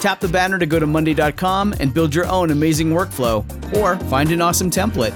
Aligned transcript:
Tap 0.00 0.20
the 0.20 0.28
banner 0.28 0.58
to 0.60 0.66
go 0.66 0.78
to 0.78 0.86
Monday.com 0.86 1.74
and 1.80 1.92
build 1.92 2.14
your 2.14 2.26
own 2.26 2.52
amazing 2.52 2.90
workflow 2.90 3.44
or 3.76 3.96
find 4.06 4.30
an 4.30 4.40
awesome 4.40 4.70
template. 4.70 5.14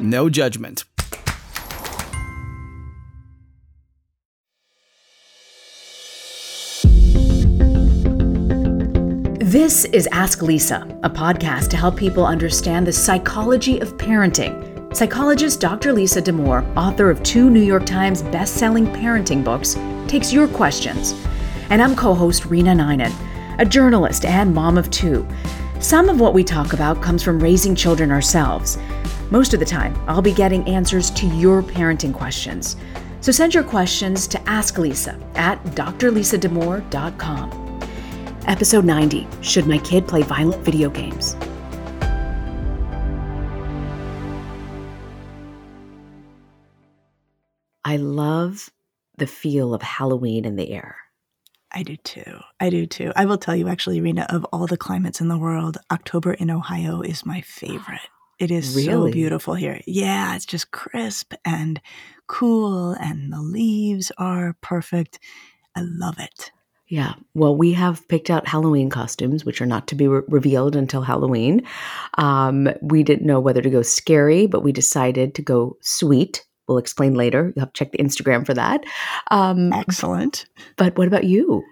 No 0.00 0.30
judgment. 0.30 0.84
This 9.40 9.84
is 9.84 10.08
Ask 10.10 10.42
Lisa, 10.42 10.88
a 11.02 11.10
podcast 11.10 11.68
to 11.70 11.76
help 11.76 11.96
people 11.96 12.26
understand 12.26 12.86
the 12.86 12.92
psychology 12.92 13.78
of 13.78 13.96
parenting. 13.98 14.72
Psychologist 14.96 15.60
Dr. 15.60 15.92
Lisa 15.92 16.22
Damour, 16.22 16.64
author 16.76 17.10
of 17.10 17.22
two 17.22 17.50
New 17.50 17.62
York 17.62 17.84
Times 17.84 18.22
best-selling 18.22 18.86
parenting 18.86 19.44
books, 19.44 19.76
takes 20.08 20.32
your 20.32 20.48
questions. 20.48 21.12
And 21.70 21.82
I'm 21.82 21.94
co-host 21.94 22.44
Reena 22.44 22.74
Ninan 22.74 23.12
a 23.58 23.64
journalist 23.64 24.24
and 24.24 24.54
mom 24.54 24.78
of 24.78 24.90
two. 24.90 25.26
Some 25.80 26.08
of 26.08 26.20
what 26.20 26.34
we 26.34 26.44
talk 26.44 26.72
about 26.72 27.02
comes 27.02 27.22
from 27.22 27.38
raising 27.38 27.74
children 27.74 28.10
ourselves. 28.10 28.78
Most 29.30 29.54
of 29.54 29.60
the 29.60 29.66
time, 29.66 29.94
I'll 30.06 30.22
be 30.22 30.32
getting 30.32 30.66
answers 30.66 31.10
to 31.12 31.26
your 31.26 31.62
parenting 31.62 32.14
questions. 32.14 32.76
So 33.20 33.32
send 33.32 33.54
your 33.54 33.64
questions 33.64 34.26
to 34.28 34.48
Ask 34.48 34.78
Lisa 34.78 35.18
at 35.34 35.62
drlisadamour.com. 35.64 37.80
Episode 38.46 38.84
90 38.84 39.26
Should 39.40 39.66
My 39.66 39.78
Kid 39.78 40.06
Play 40.06 40.22
Violent 40.22 40.62
Video 40.62 40.90
Games? 40.90 41.36
I 47.86 47.96
love 47.96 48.70
the 49.18 49.26
feel 49.26 49.74
of 49.74 49.82
Halloween 49.82 50.44
in 50.44 50.56
the 50.56 50.70
air. 50.70 51.03
I 51.74 51.82
do 51.82 51.96
too. 51.96 52.38
I 52.60 52.70
do 52.70 52.86
too. 52.86 53.12
I 53.16 53.24
will 53.24 53.36
tell 53.36 53.56
you, 53.56 53.68
actually, 53.68 54.00
Reena, 54.00 54.26
of 54.32 54.44
all 54.52 54.66
the 54.66 54.76
climates 54.76 55.20
in 55.20 55.28
the 55.28 55.38
world, 55.38 55.76
October 55.90 56.32
in 56.32 56.50
Ohio 56.50 57.00
is 57.00 57.26
my 57.26 57.40
favorite. 57.40 58.00
It 58.38 58.50
is 58.50 58.76
really? 58.76 59.10
so 59.10 59.12
beautiful 59.12 59.54
here. 59.54 59.80
Yeah, 59.86 60.36
it's 60.36 60.46
just 60.46 60.70
crisp 60.70 61.34
and 61.44 61.80
cool, 62.28 62.92
and 62.92 63.32
the 63.32 63.40
leaves 63.40 64.12
are 64.18 64.56
perfect. 64.60 65.18
I 65.76 65.80
love 65.82 66.18
it. 66.18 66.52
Yeah. 66.86 67.14
Well, 67.34 67.56
we 67.56 67.72
have 67.72 68.06
picked 68.08 68.30
out 68.30 68.46
Halloween 68.46 68.90
costumes, 68.90 69.44
which 69.44 69.60
are 69.60 69.66
not 69.66 69.88
to 69.88 69.94
be 69.94 70.06
re- 70.06 70.22
revealed 70.28 70.76
until 70.76 71.02
Halloween. 71.02 71.66
Um, 72.18 72.68
we 72.82 73.02
didn't 73.02 73.26
know 73.26 73.40
whether 73.40 73.62
to 73.62 73.70
go 73.70 73.82
scary, 73.82 74.46
but 74.46 74.62
we 74.62 74.70
decided 74.70 75.34
to 75.34 75.42
go 75.42 75.76
sweet 75.80 76.44
We'll 76.68 76.78
explain 76.78 77.14
later. 77.14 77.52
You'll 77.54 77.64
have 77.64 77.72
to 77.72 77.78
check 77.78 77.92
the 77.92 77.98
Instagram 77.98 78.46
for 78.46 78.54
that. 78.54 78.84
Um, 79.30 79.72
Excellent. 79.72 80.46
But 80.76 80.96
what 80.96 81.06
about 81.06 81.24
you? 81.24 81.62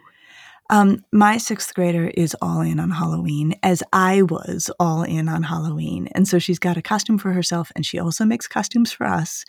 Um, 0.70 1.04
my 1.12 1.36
sixth 1.36 1.75
grader 1.75 2.08
is 2.14 2.34
all 2.41 2.62
in 2.62 2.80
on 2.80 2.91
Halloween, 2.91 3.54
as 3.62 3.82
I 3.92 4.22
was 4.22 4.70
all 4.81 5.02
in 5.02 5.28
on 5.28 5.42
Halloween. 5.42 6.08
And 6.14 6.26
so 6.26 6.38
she's 6.38 6.58
got 6.58 6.78
a 6.78 6.82
costume 6.82 7.19
for 7.19 7.31
herself, 7.32 7.70
and 7.76 7.84
she 7.84 7.98
also 7.98 8.25
makes 8.25 8.48
costumes 8.48 8.91
for 8.91 9.06
us. 9.06 9.44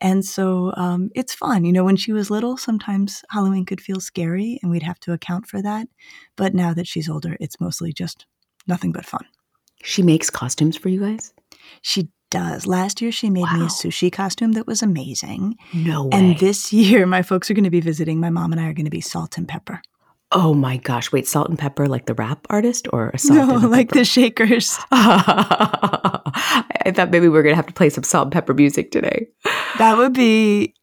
And 0.00 0.24
so 0.24 0.72
um, 0.76 1.10
it's 1.16 1.34
fun. 1.34 1.64
You 1.64 1.72
know, 1.72 1.82
when 1.82 1.96
she 1.96 2.12
was 2.12 2.30
little, 2.30 2.56
sometimes 2.56 3.24
Halloween 3.30 3.64
could 3.64 3.80
feel 3.80 3.98
scary, 3.98 4.60
and 4.62 4.70
we'd 4.70 4.84
have 4.84 5.00
to 5.00 5.12
account 5.12 5.48
for 5.48 5.60
that. 5.62 5.88
But 6.36 6.54
now 6.54 6.72
that 6.74 6.86
she's 6.86 7.08
older, 7.08 7.36
it's 7.40 7.60
mostly 7.60 7.92
just 7.92 8.26
nothing 8.68 8.92
but 8.92 9.04
fun. 9.04 9.26
She 9.82 10.02
makes 10.02 10.30
costumes 10.30 10.76
for 10.76 10.90
you 10.90 11.00
guys? 11.00 11.32
She 11.82 12.08
does. 12.30 12.66
Last 12.66 13.00
year, 13.00 13.12
she 13.12 13.30
made 13.30 13.42
wow. 13.42 13.56
me 13.56 13.62
a 13.62 13.68
sushi 13.68 14.12
costume 14.12 14.52
that 14.52 14.66
was 14.66 14.82
amazing. 14.82 15.56
No 15.72 16.04
way. 16.04 16.10
And 16.12 16.38
this 16.38 16.72
year, 16.72 17.06
my 17.06 17.22
folks 17.22 17.50
are 17.50 17.54
going 17.54 17.64
to 17.64 17.70
be 17.70 17.80
visiting. 17.80 18.20
My 18.20 18.30
mom 18.30 18.52
and 18.52 18.60
I 18.60 18.68
are 18.68 18.72
going 18.72 18.84
to 18.84 18.90
be 18.90 19.00
salt 19.00 19.38
and 19.38 19.48
pepper. 19.48 19.80
Oh 20.30 20.52
my 20.52 20.76
gosh. 20.76 21.10
Wait, 21.10 21.26
Salt-N-Pepa, 21.26 21.88
like 21.88 22.04
the 22.04 22.12
rap 22.14 22.46
artist 22.50 22.86
or 22.92 23.10
a 23.10 23.18
salt? 23.18 23.62
No, 23.62 23.68
like 23.68 23.92
the 23.92 24.04
Shakers. 24.04 24.78
I 24.90 26.20
thought 26.94 27.10
maybe 27.10 27.28
we 27.28 27.30
were 27.30 27.42
going 27.42 27.54
to 27.54 27.56
have 27.56 27.66
to 27.66 27.72
play 27.72 27.88
some 27.88 28.04
Salt-N-Pepa 28.04 28.54
music 28.54 28.90
today. 28.90 29.26
That 29.78 29.96
would 29.96 30.12
be 30.12 30.74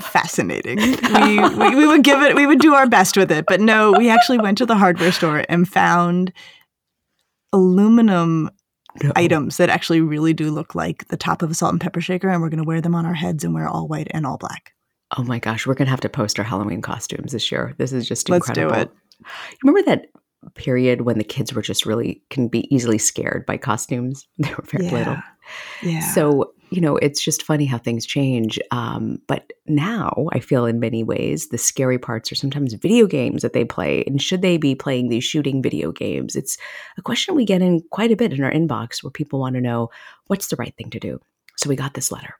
fascinating. 0.00 0.78
we, 1.14 1.38
we, 1.38 1.74
we 1.74 1.86
would 1.86 2.04
give 2.04 2.20
it, 2.22 2.34
we 2.34 2.46
would 2.46 2.60
do 2.60 2.74
our 2.74 2.86
best 2.86 3.16
with 3.16 3.32
it. 3.32 3.46
But 3.48 3.60
no, 3.60 3.92
we 3.92 4.10
actually 4.10 4.38
went 4.38 4.58
to 4.58 4.66
the 4.66 4.76
hardware 4.76 5.12
store 5.12 5.44
and 5.48 5.66
found 5.66 6.34
aluminum 7.54 8.50
items 9.14 9.56
that 9.56 9.68
actually 9.68 10.00
really 10.00 10.32
do 10.32 10.50
look 10.50 10.74
like 10.74 11.08
the 11.08 11.16
top 11.16 11.42
of 11.42 11.50
a 11.50 11.54
salt 11.54 11.72
and 11.72 11.80
pepper 11.80 12.00
shaker, 12.00 12.28
and 12.28 12.40
we're 12.40 12.48
going 12.48 12.62
to 12.62 12.66
wear 12.66 12.80
them 12.80 12.94
on 12.94 13.06
our 13.06 13.14
heads 13.14 13.44
and 13.44 13.54
wear 13.54 13.68
all 13.68 13.88
white 13.88 14.08
and 14.10 14.26
all 14.26 14.38
black. 14.38 14.72
Oh 15.16 15.22
my 15.22 15.38
gosh, 15.38 15.66
we're 15.66 15.74
going 15.74 15.86
to 15.86 15.90
have 15.90 16.00
to 16.00 16.08
post 16.08 16.38
our 16.38 16.44
Halloween 16.44 16.82
costumes 16.82 17.32
this 17.32 17.52
year. 17.52 17.74
This 17.78 17.92
is 17.92 18.08
just 18.08 18.28
incredible. 18.28 18.72
Let's 18.72 18.84
do 18.86 18.90
it. 18.90 19.28
Remember 19.62 19.82
that 19.90 20.06
period 20.54 21.02
when 21.02 21.18
the 21.18 21.24
kids 21.24 21.52
were 21.52 21.62
just 21.62 21.86
really 21.86 22.22
can 22.30 22.48
be 22.48 22.72
easily 22.74 22.98
scared 22.98 23.46
by 23.46 23.56
costumes? 23.56 24.26
They 24.38 24.50
were 24.50 24.64
very 24.66 24.86
yeah. 24.86 24.92
little. 24.92 25.16
Yeah. 25.82 26.12
So 26.12 26.52
you 26.70 26.80
know, 26.80 26.96
it's 26.96 27.22
just 27.22 27.42
funny 27.42 27.64
how 27.64 27.78
things 27.78 28.04
change. 28.04 28.58
Um, 28.70 29.20
but 29.28 29.52
now 29.66 30.28
I 30.32 30.40
feel 30.40 30.66
in 30.66 30.80
many 30.80 31.04
ways 31.04 31.48
the 31.48 31.58
scary 31.58 31.98
parts 31.98 32.30
are 32.32 32.36
sometimes 32.36 32.74
video 32.74 33.06
games 33.06 33.42
that 33.42 33.52
they 33.52 33.64
play. 33.64 34.02
And 34.06 34.20
should 34.20 34.42
they 34.42 34.56
be 34.56 34.74
playing 34.74 35.08
these 35.08 35.24
shooting 35.24 35.62
video 35.62 35.92
games? 35.92 36.34
It's 36.34 36.58
a 36.98 37.02
question 37.02 37.34
we 37.34 37.44
get 37.44 37.62
in 37.62 37.82
quite 37.90 38.10
a 38.10 38.16
bit 38.16 38.32
in 38.32 38.42
our 38.42 38.50
inbox 38.50 39.02
where 39.02 39.10
people 39.10 39.40
want 39.40 39.54
to 39.54 39.60
know 39.60 39.90
what's 40.26 40.48
the 40.48 40.56
right 40.56 40.74
thing 40.76 40.90
to 40.90 40.98
do. 40.98 41.20
So 41.56 41.68
we 41.68 41.76
got 41.76 41.94
this 41.94 42.10
letter. 42.10 42.34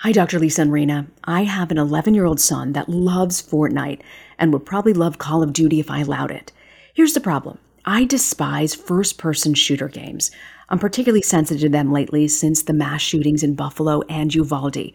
Hi, 0.00 0.12
Dr. 0.12 0.38
Lisa 0.38 0.62
and 0.62 0.70
Reena. 0.70 1.06
I 1.24 1.44
have 1.44 1.70
an 1.70 1.78
11 1.78 2.14
year 2.14 2.26
old 2.26 2.40
son 2.40 2.72
that 2.72 2.88
loves 2.88 3.42
Fortnite 3.42 4.00
and 4.38 4.52
would 4.52 4.66
probably 4.66 4.92
love 4.92 5.18
Call 5.18 5.42
of 5.42 5.52
Duty 5.52 5.80
if 5.80 5.90
I 5.90 6.00
allowed 6.00 6.30
it. 6.30 6.52
Here's 6.94 7.14
the 7.14 7.20
problem 7.20 7.58
I 7.84 8.04
despise 8.04 8.74
first 8.74 9.16
person 9.16 9.54
shooter 9.54 9.88
games. 9.88 10.30
I'm 10.68 10.78
particularly 10.78 11.22
sensitive 11.22 11.60
to 11.62 11.68
them 11.68 11.92
lately 11.92 12.26
since 12.28 12.62
the 12.62 12.72
mass 12.72 13.00
shootings 13.00 13.42
in 13.42 13.54
Buffalo 13.54 14.02
and 14.08 14.34
Uvalde. 14.34 14.92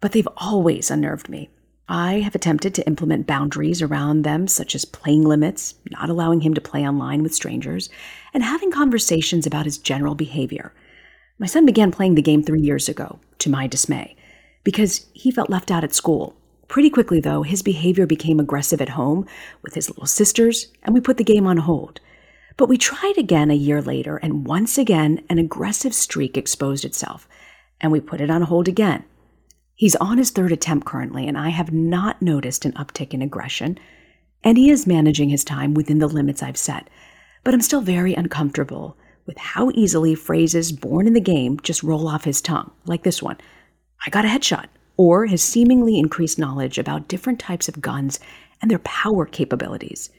But 0.00 0.12
they've 0.12 0.28
always 0.36 0.90
unnerved 0.90 1.28
me. 1.28 1.50
I 1.88 2.20
have 2.20 2.34
attempted 2.34 2.74
to 2.74 2.86
implement 2.86 3.26
boundaries 3.26 3.82
around 3.82 4.22
them, 4.22 4.48
such 4.48 4.74
as 4.74 4.86
playing 4.86 5.24
limits, 5.24 5.74
not 5.90 6.08
allowing 6.08 6.40
him 6.40 6.54
to 6.54 6.60
play 6.60 6.88
online 6.88 7.22
with 7.22 7.34
strangers, 7.34 7.90
and 8.32 8.42
having 8.42 8.70
conversations 8.70 9.46
about 9.46 9.66
his 9.66 9.76
general 9.76 10.14
behavior. 10.14 10.72
My 11.38 11.46
son 11.46 11.66
began 11.66 11.90
playing 11.92 12.14
the 12.14 12.22
game 12.22 12.42
three 12.42 12.62
years 12.62 12.88
ago, 12.88 13.18
to 13.40 13.50
my 13.50 13.66
dismay, 13.66 14.16
because 14.62 15.06
he 15.12 15.30
felt 15.30 15.50
left 15.50 15.70
out 15.70 15.84
at 15.84 15.94
school. 15.94 16.34
Pretty 16.68 16.88
quickly, 16.88 17.20
though, 17.20 17.42
his 17.42 17.62
behavior 17.62 18.06
became 18.06 18.40
aggressive 18.40 18.80
at 18.80 18.88
home 18.90 19.26
with 19.62 19.74
his 19.74 19.90
little 19.90 20.06
sisters, 20.06 20.72
and 20.82 20.94
we 20.94 21.00
put 21.02 21.18
the 21.18 21.24
game 21.24 21.46
on 21.46 21.58
hold. 21.58 22.00
But 22.56 22.68
we 22.68 22.78
tried 22.78 23.18
again 23.18 23.50
a 23.50 23.54
year 23.54 23.82
later, 23.82 24.16
and 24.16 24.46
once 24.46 24.78
again, 24.78 25.24
an 25.28 25.38
aggressive 25.38 25.94
streak 25.94 26.36
exposed 26.36 26.84
itself, 26.84 27.28
and 27.80 27.90
we 27.90 28.00
put 28.00 28.20
it 28.20 28.30
on 28.30 28.42
hold 28.42 28.68
again. 28.68 29.04
He's 29.74 29.96
on 29.96 30.18
his 30.18 30.30
third 30.30 30.52
attempt 30.52 30.86
currently, 30.86 31.26
and 31.26 31.36
I 31.36 31.48
have 31.48 31.72
not 31.72 32.22
noticed 32.22 32.64
an 32.64 32.72
uptick 32.72 33.12
in 33.12 33.22
aggression, 33.22 33.78
and 34.44 34.56
he 34.56 34.70
is 34.70 34.86
managing 34.86 35.30
his 35.30 35.42
time 35.42 35.74
within 35.74 35.98
the 35.98 36.06
limits 36.06 36.42
I've 36.42 36.56
set. 36.56 36.88
But 37.42 37.54
I'm 37.54 37.60
still 37.60 37.80
very 37.80 38.14
uncomfortable 38.14 38.96
with 39.26 39.36
how 39.36 39.70
easily 39.74 40.14
phrases 40.14 40.70
born 40.70 41.08
in 41.08 41.12
the 41.12 41.20
game 41.20 41.58
just 41.60 41.82
roll 41.82 42.06
off 42.06 42.24
his 42.24 42.40
tongue, 42.40 42.70
like 42.86 43.02
this 43.02 43.22
one 43.22 43.38
I 44.06 44.10
got 44.10 44.24
a 44.24 44.28
headshot, 44.28 44.66
or 44.96 45.26
his 45.26 45.42
seemingly 45.42 45.98
increased 45.98 46.38
knowledge 46.38 46.78
about 46.78 47.08
different 47.08 47.40
types 47.40 47.68
of 47.68 47.80
guns 47.80 48.20
and 48.62 48.70
their 48.70 48.78
power 48.80 49.26
capabilities. 49.26 50.10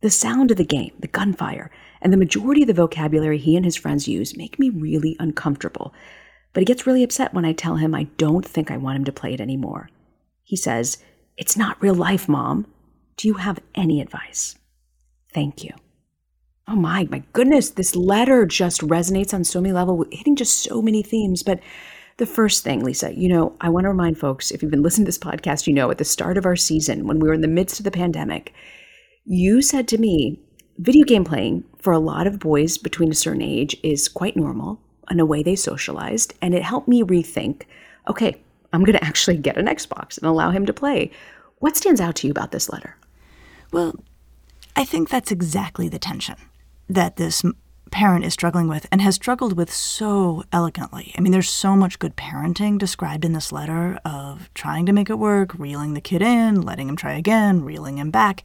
The 0.00 0.10
sound 0.10 0.50
of 0.50 0.56
the 0.56 0.64
game, 0.64 0.92
the 1.00 1.08
gunfire, 1.08 1.70
and 2.00 2.12
the 2.12 2.18
majority 2.18 2.62
of 2.62 2.68
the 2.68 2.74
vocabulary 2.74 3.38
he 3.38 3.56
and 3.56 3.64
his 3.64 3.76
friends 3.76 4.06
use 4.06 4.36
make 4.36 4.58
me 4.58 4.70
really 4.70 5.16
uncomfortable. 5.18 5.92
But 6.52 6.60
he 6.60 6.66
gets 6.66 6.86
really 6.86 7.02
upset 7.02 7.34
when 7.34 7.44
I 7.44 7.52
tell 7.52 7.76
him 7.76 7.94
I 7.94 8.04
don't 8.16 8.46
think 8.46 8.70
I 8.70 8.76
want 8.76 8.96
him 8.96 9.04
to 9.04 9.12
play 9.12 9.34
it 9.34 9.40
anymore. 9.40 9.90
He 10.44 10.56
says, 10.56 10.98
It's 11.36 11.56
not 11.56 11.82
real 11.82 11.94
life, 11.94 12.28
Mom. 12.28 12.66
Do 13.16 13.26
you 13.26 13.34
have 13.34 13.58
any 13.74 14.00
advice? 14.00 14.56
Thank 15.34 15.64
you. 15.64 15.72
Oh 16.68 16.76
my, 16.76 17.08
my 17.10 17.22
goodness, 17.32 17.70
this 17.70 17.96
letter 17.96 18.46
just 18.46 18.82
resonates 18.82 19.34
on 19.34 19.42
so 19.42 19.60
many 19.60 19.72
levels, 19.72 20.06
hitting 20.12 20.36
just 20.36 20.62
so 20.62 20.80
many 20.80 21.02
themes. 21.02 21.42
But 21.42 21.60
the 22.18 22.26
first 22.26 22.62
thing, 22.62 22.84
Lisa, 22.84 23.14
you 23.14 23.28
know, 23.28 23.56
I 23.60 23.68
want 23.68 23.84
to 23.84 23.88
remind 23.88 24.18
folks 24.18 24.50
if 24.50 24.62
you've 24.62 24.70
been 24.70 24.82
listening 24.82 25.06
to 25.06 25.08
this 25.08 25.18
podcast, 25.18 25.66
you 25.66 25.72
know, 25.72 25.90
at 25.90 25.98
the 25.98 26.04
start 26.04 26.36
of 26.36 26.46
our 26.46 26.56
season, 26.56 27.06
when 27.06 27.18
we 27.18 27.28
were 27.28 27.34
in 27.34 27.40
the 27.40 27.48
midst 27.48 27.80
of 27.80 27.84
the 27.84 27.90
pandemic, 27.90 28.52
you 29.28 29.60
said 29.60 29.86
to 29.88 29.98
me, 29.98 30.40
video 30.78 31.04
game 31.04 31.24
playing 31.24 31.62
for 31.78 31.92
a 31.92 31.98
lot 31.98 32.26
of 32.26 32.38
boys 32.38 32.78
between 32.78 33.10
a 33.10 33.14
certain 33.14 33.42
age 33.42 33.76
is 33.82 34.08
quite 34.08 34.36
normal 34.36 34.80
in 35.10 35.20
a 35.20 35.26
way 35.26 35.42
they 35.42 35.54
socialized. 35.54 36.34
And 36.40 36.54
it 36.54 36.62
helped 36.62 36.88
me 36.88 37.02
rethink 37.02 37.62
okay, 38.08 38.40
I'm 38.72 38.84
going 38.84 38.96
to 38.96 39.04
actually 39.04 39.36
get 39.36 39.58
an 39.58 39.66
Xbox 39.66 40.16
and 40.16 40.26
allow 40.26 40.50
him 40.50 40.64
to 40.64 40.72
play. 40.72 41.10
What 41.58 41.76
stands 41.76 42.00
out 42.00 42.16
to 42.16 42.26
you 42.26 42.30
about 42.30 42.52
this 42.52 42.70
letter? 42.70 42.96
Well, 43.70 43.96
I 44.74 44.86
think 44.86 45.10
that's 45.10 45.30
exactly 45.30 45.90
the 45.90 45.98
tension 45.98 46.36
that 46.88 47.16
this 47.16 47.42
parent 47.90 48.24
is 48.24 48.32
struggling 48.32 48.66
with 48.66 48.86
and 48.90 49.02
has 49.02 49.14
struggled 49.14 49.58
with 49.58 49.70
so 49.70 50.42
elegantly. 50.52 51.14
I 51.18 51.20
mean, 51.20 51.32
there's 51.32 51.50
so 51.50 51.76
much 51.76 51.98
good 51.98 52.16
parenting 52.16 52.78
described 52.78 53.26
in 53.26 53.34
this 53.34 53.52
letter 53.52 53.98
of 54.06 54.48
trying 54.54 54.86
to 54.86 54.92
make 54.92 55.10
it 55.10 55.18
work, 55.18 55.58
reeling 55.58 55.92
the 55.92 56.00
kid 56.00 56.22
in, 56.22 56.62
letting 56.62 56.88
him 56.88 56.96
try 56.96 57.12
again, 57.12 57.62
reeling 57.62 57.98
him 57.98 58.10
back. 58.10 58.42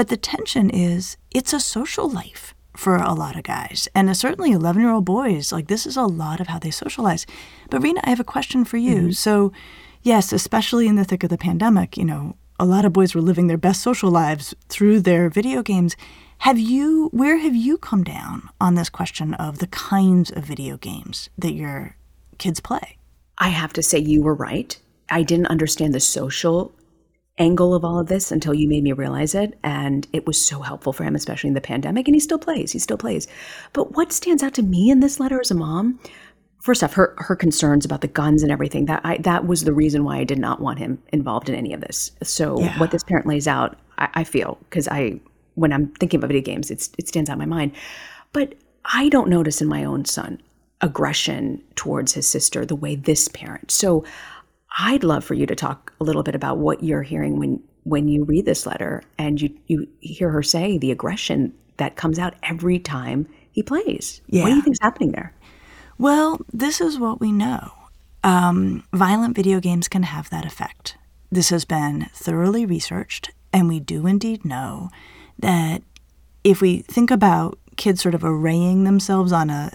But 0.00 0.08
the 0.08 0.16
tension 0.16 0.70
is 0.70 1.18
it's 1.30 1.52
a 1.52 1.60
social 1.60 2.08
life 2.08 2.54
for 2.74 2.96
a 2.96 3.12
lot 3.12 3.36
of 3.36 3.42
guys. 3.42 3.86
And 3.94 4.16
certainly 4.16 4.50
11 4.50 4.80
year 4.80 4.90
old 4.90 5.04
boys, 5.04 5.52
like 5.52 5.66
this 5.66 5.84
is 5.84 5.94
a 5.94 6.04
lot 6.04 6.40
of 6.40 6.46
how 6.46 6.58
they 6.58 6.70
socialize. 6.70 7.26
But 7.68 7.82
Reena, 7.82 8.00
I 8.04 8.08
have 8.08 8.18
a 8.18 8.24
question 8.24 8.64
for 8.64 8.78
you. 8.78 8.96
Mm-hmm. 8.96 9.10
So, 9.10 9.52
yes, 10.00 10.32
especially 10.32 10.88
in 10.88 10.96
the 10.96 11.04
thick 11.04 11.22
of 11.22 11.28
the 11.28 11.36
pandemic, 11.36 11.98
you 11.98 12.06
know, 12.06 12.36
a 12.58 12.64
lot 12.64 12.86
of 12.86 12.94
boys 12.94 13.14
were 13.14 13.20
living 13.20 13.46
their 13.46 13.58
best 13.58 13.82
social 13.82 14.10
lives 14.10 14.54
through 14.70 15.00
their 15.00 15.28
video 15.28 15.62
games. 15.62 15.96
Have 16.38 16.58
you, 16.58 17.10
where 17.12 17.36
have 17.36 17.54
you 17.54 17.76
come 17.76 18.02
down 18.02 18.48
on 18.58 18.76
this 18.76 18.88
question 18.88 19.34
of 19.34 19.58
the 19.58 19.66
kinds 19.66 20.30
of 20.30 20.44
video 20.44 20.78
games 20.78 21.28
that 21.36 21.52
your 21.52 21.98
kids 22.38 22.60
play? 22.60 22.96
I 23.36 23.50
have 23.50 23.74
to 23.74 23.82
say, 23.82 23.98
you 23.98 24.22
were 24.22 24.34
right. 24.34 24.78
I 25.10 25.24
didn't 25.24 25.48
understand 25.48 25.92
the 25.92 26.00
social 26.00 26.72
angle 27.38 27.74
of 27.74 27.84
all 27.84 27.98
of 27.98 28.08
this 28.08 28.30
until 28.30 28.54
you 28.54 28.68
made 28.68 28.82
me 28.82 28.92
realize 28.92 29.34
it. 29.34 29.58
And 29.64 30.06
it 30.12 30.26
was 30.26 30.44
so 30.44 30.60
helpful 30.60 30.92
for 30.92 31.04
him, 31.04 31.14
especially 31.14 31.48
in 31.48 31.54
the 31.54 31.60
pandemic. 31.60 32.06
And 32.06 32.14
he 32.14 32.20
still 32.20 32.38
plays, 32.38 32.72
he 32.72 32.78
still 32.78 32.98
plays. 32.98 33.26
But 33.72 33.96
what 33.96 34.12
stands 34.12 34.42
out 34.42 34.54
to 34.54 34.62
me 34.62 34.90
in 34.90 35.00
this 35.00 35.18
letter 35.18 35.40
as 35.40 35.50
a 35.50 35.54
mom, 35.54 35.98
first 36.62 36.84
off, 36.84 36.92
her 36.94 37.14
her 37.18 37.36
concerns 37.36 37.84
about 37.84 38.02
the 38.02 38.08
guns 38.08 38.42
and 38.42 38.52
everything, 38.52 38.86
that 38.86 39.00
I 39.04 39.18
that 39.18 39.46
was 39.46 39.64
the 39.64 39.72
reason 39.72 40.04
why 40.04 40.18
I 40.18 40.24
did 40.24 40.38
not 40.38 40.60
want 40.60 40.78
him 40.78 41.02
involved 41.12 41.48
in 41.48 41.54
any 41.54 41.72
of 41.72 41.80
this. 41.80 42.12
So 42.22 42.60
yeah. 42.60 42.78
what 42.78 42.90
this 42.90 43.04
parent 43.04 43.26
lays 43.26 43.48
out, 43.48 43.78
I, 43.98 44.08
I 44.14 44.24
feel, 44.24 44.58
because 44.68 44.86
I 44.88 45.20
when 45.54 45.72
I'm 45.72 45.88
thinking 45.88 46.18
about 46.18 46.28
video 46.28 46.42
games, 46.42 46.70
it's, 46.70 46.90
it 46.98 47.08
stands 47.08 47.28
out 47.28 47.34
in 47.34 47.38
my 47.38 47.46
mind. 47.46 47.72
But 48.32 48.54
I 48.84 49.08
don't 49.08 49.28
notice 49.28 49.60
in 49.60 49.68
my 49.68 49.84
own 49.84 50.04
son 50.04 50.40
aggression 50.80 51.62
towards 51.74 52.14
his 52.14 52.26
sister 52.26 52.64
the 52.64 52.76
way 52.76 52.96
this 52.96 53.28
parent. 53.28 53.70
So 53.70 54.04
I'd 54.78 55.04
love 55.04 55.24
for 55.24 55.34
you 55.34 55.46
to 55.46 55.54
talk 55.54 55.92
a 56.00 56.04
little 56.04 56.22
bit 56.22 56.34
about 56.34 56.58
what 56.58 56.82
you're 56.82 57.02
hearing 57.02 57.38
when 57.38 57.62
when 57.84 58.08
you 58.08 58.24
read 58.24 58.44
this 58.44 58.66
letter 58.66 59.02
and 59.18 59.40
you 59.40 59.56
you 59.66 59.88
hear 60.00 60.30
her 60.30 60.42
say 60.42 60.78
the 60.78 60.90
aggression 60.90 61.52
that 61.78 61.96
comes 61.96 62.18
out 62.18 62.34
every 62.42 62.78
time 62.78 63.26
he 63.52 63.62
plays. 63.62 64.20
Yeah. 64.26 64.42
What 64.42 64.50
do 64.50 64.56
you 64.56 64.62
think's 64.62 64.78
happening 64.80 65.12
there? 65.12 65.34
Well, 65.98 66.40
this 66.52 66.80
is 66.80 66.98
what 66.98 67.20
we 67.20 67.32
know. 67.32 67.72
Um, 68.22 68.84
violent 68.92 69.34
video 69.34 69.60
games 69.60 69.88
can 69.88 70.02
have 70.02 70.30
that 70.30 70.44
effect. 70.44 70.96
This 71.32 71.50
has 71.50 71.64
been 71.64 72.08
thoroughly 72.12 72.66
researched, 72.66 73.30
and 73.52 73.68
we 73.68 73.80
do 73.80 74.06
indeed 74.06 74.44
know 74.44 74.90
that 75.38 75.82
if 76.44 76.60
we 76.60 76.80
think 76.80 77.10
about 77.10 77.58
kids 77.76 78.02
sort 78.02 78.14
of 78.14 78.24
arraying 78.24 78.84
themselves 78.84 79.32
on 79.32 79.48
a, 79.48 79.72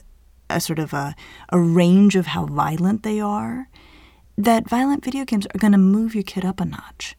a 0.50 0.59
sort 0.59 0.80
of 0.80 0.94
a, 0.94 1.15
a 1.50 1.59
range 1.59 2.15
of 2.15 2.27
how 2.27 2.45
violent 2.45 3.03
they 3.03 3.19
are, 3.19 3.68
that 4.37 4.69
violent 4.69 5.03
video 5.03 5.25
games 5.25 5.47
are 5.53 5.59
going 5.59 5.71
to 5.71 5.77
move 5.77 6.13
your 6.13 6.23
kid 6.23 6.45
up 6.45 6.59
a 6.59 6.65
notch. 6.65 7.15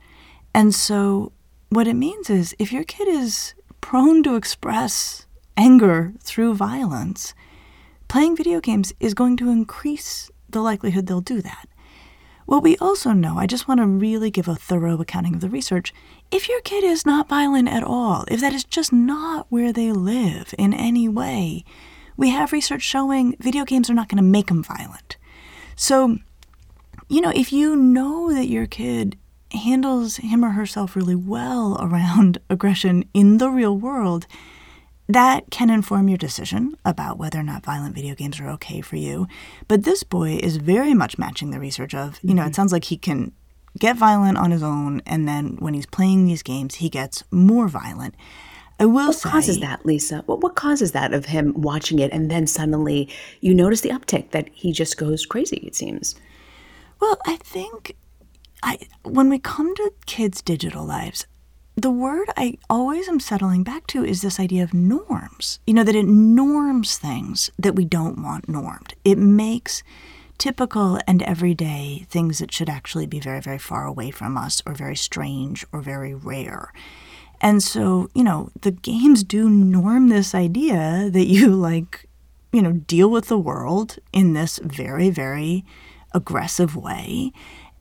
And 0.55 0.75
so, 0.75 1.33
what 1.69 1.89
it 1.89 1.95
means 1.95 2.31
is 2.31 2.55
if 2.59 2.73
your 2.73 2.85
kid 2.85 3.09
is 3.09 3.55
prone 3.81 4.23
to 4.23 4.37
express 4.37 5.27
anger 5.57 6.13
through 6.21 6.55
violence, 6.55 7.35
playing 8.09 8.37
video 8.37 8.61
games 8.61 8.93
is 9.01 9.15
going 9.15 9.37
to 9.39 9.51
increase 9.51 10.31
the 10.49 10.61
likelihood 10.61 11.07
they'll 11.07 11.21
do 11.21 11.41
that. 11.43 11.69
What 12.47 12.63
we 12.63 12.77
also 12.77 13.11
know, 13.11 13.39
I 13.39 13.47
just 13.47 13.67
want 13.67 13.81
to 13.81 13.87
really 13.87 14.31
give 14.31 14.47
a 14.47 14.55
thorough 14.55 15.01
accounting 15.01 15.35
of 15.35 15.41
the 15.41 15.49
research. 15.49 15.93
If 16.31 16.49
your 16.49 16.61
kid 16.61 16.85
is 16.85 17.05
not 17.05 17.29
violent 17.29 17.69
at 17.69 17.83
all, 17.83 18.25
if 18.29 18.41
that 18.41 18.53
is 18.53 18.63
just 18.63 18.93
not 18.93 19.47
where 19.49 19.73
they 19.73 19.91
live 19.91 20.55
in 20.57 20.73
any 20.73 21.09
way, 21.09 21.65
we 22.17 22.31
have 22.31 22.53
research 22.53 22.83
showing 22.83 23.35
video 23.41 23.65
games 23.65 23.91
are 23.91 23.95
not 23.95 24.09
going 24.09 24.19
to 24.19 24.23
make 24.23 24.47
them 24.47 24.63
violent. 24.63 25.17
So, 25.75 26.19
you 27.09 27.21
know, 27.21 27.33
if 27.35 27.53
you 27.53 27.77
know 27.77 28.33
that 28.33 28.47
your 28.47 28.67
kid 28.67 29.17
handles 29.53 30.17
him 30.17 30.45
or 30.45 30.51
herself 30.51 30.97
really 30.97 31.15
well 31.15 31.79
around 31.81 32.39
aggression 32.51 33.05
in 33.15 33.39
the 33.39 33.51
real 33.51 33.77
world, 33.77 34.27
that 35.09 35.51
can 35.51 35.71
inform 35.71 36.09
your 36.09 36.19
decision 36.19 36.77
about 36.85 37.17
whether 37.17 37.39
or 37.39 37.45
not 37.45 37.65
violent 37.65 37.95
video 37.95 38.15
games 38.15 38.41
are 38.41 38.49
okay 38.51 38.81
for 38.81 38.97
you. 38.97 39.29
But 39.69 39.85
this 39.85 40.03
boy 40.03 40.41
is 40.43 40.57
very 40.57 40.95
much 40.95 41.17
matching 41.17 41.51
the 41.53 41.61
research 41.61 41.95
of, 41.95 42.19
you 42.23 42.35
know, 42.35 42.43
mm-hmm. 42.43 42.51
it 42.51 42.55
sounds 42.57 42.73
like 42.73 42.85
he 42.85 42.97
can 42.97 43.33
get 43.79 43.97
violent 43.97 44.39
on 44.39 44.51
his 44.51 44.63
own, 44.63 45.03
and 45.07 45.29
then 45.29 45.57
when 45.59 45.75
he's 45.75 45.87
playing 45.87 46.27
these 46.27 46.43
games, 46.43 46.77
he 46.77 46.89
gets 46.89 47.23
more 47.31 47.69
violent. 47.69 48.15
I 48.81 48.87
will 48.87 49.07
what 49.07 49.15
say. 49.15 49.29
What 49.29 49.33
causes 49.33 49.61
that, 49.61 49.87
Lisa? 49.87 50.23
What, 50.27 50.41
what 50.41 50.55
causes 50.55 50.93
that 50.93 51.15
of 51.15 51.27
him 51.27 51.55
watching 51.57 51.99
it 51.99 52.13
and 52.13 52.31
then 52.31 52.47
suddenly 52.47 53.09
you 53.41 53.55
notice 53.55 53.81
the 53.81 53.91
uptick 53.91 54.33
that 54.33 54.49
he 54.53 54.73
just 54.73 54.97
goes 54.97 55.25
crazy, 55.25 55.59
it 55.59 55.75
seems? 55.75 56.15
Well, 57.01 57.19
I 57.27 57.37
think 57.37 57.97
I, 58.63 58.79
when 59.03 59.29
we 59.29 59.39
come 59.39 59.75
to 59.77 59.93
kids' 60.07 60.43
digital 60.43 60.85
lives, 60.85 61.27
the 61.77 61.91
word 61.91 62.31
I 62.37 62.57
always 62.71 63.07
am 63.07 63.21
settling 63.21 63.63
back 63.63 63.87
to 63.89 64.05
is 64.05 64.23
this 64.23 64.41
idea 64.41 64.63
of 64.63 64.73
norms. 64.73 65.61
You 65.67 65.75
know, 65.75 65.85
that 65.85 65.95
it 65.95 66.07
norms 66.07 66.97
things 66.97 67.51
that 67.59 67.75
we 67.75 67.85
don't 67.85 68.23
want 68.23 68.49
normed. 68.49 68.95
It 69.05 69.19
makes 69.19 69.83
typical 70.39 70.99
and 71.07 71.23
everyday 71.23 72.07
things 72.09 72.39
that 72.39 72.53
should 72.53 72.69
actually 72.69 73.07
be 73.07 73.21
very, 73.21 73.41
very 73.41 73.59
far 73.59 73.85
away 73.85 74.11
from 74.11 74.37
us 74.37 74.63
or 74.67 74.75
very 74.75 74.97
strange 74.97 75.67
or 75.73 75.81
very 75.81 76.15
rare. 76.15 76.73
And 77.41 77.63
so, 77.63 78.09
you 78.15 78.25
know, 78.25 78.51
the 78.63 78.71
games 78.71 79.23
do 79.23 79.51
norm 79.51 80.09
this 80.09 80.35
idea 80.35 81.11
that 81.11 81.27
you 81.27 81.49
like, 81.55 82.09
you 82.53 82.63
know, 82.63 82.73
deal 82.73 83.11
with 83.11 83.29
the 83.29 83.39
world 83.39 83.99
in 84.13 84.33
this 84.33 84.59
very, 84.63 85.11
very 85.11 85.65
aggressive 86.17 86.75
way 86.75 87.33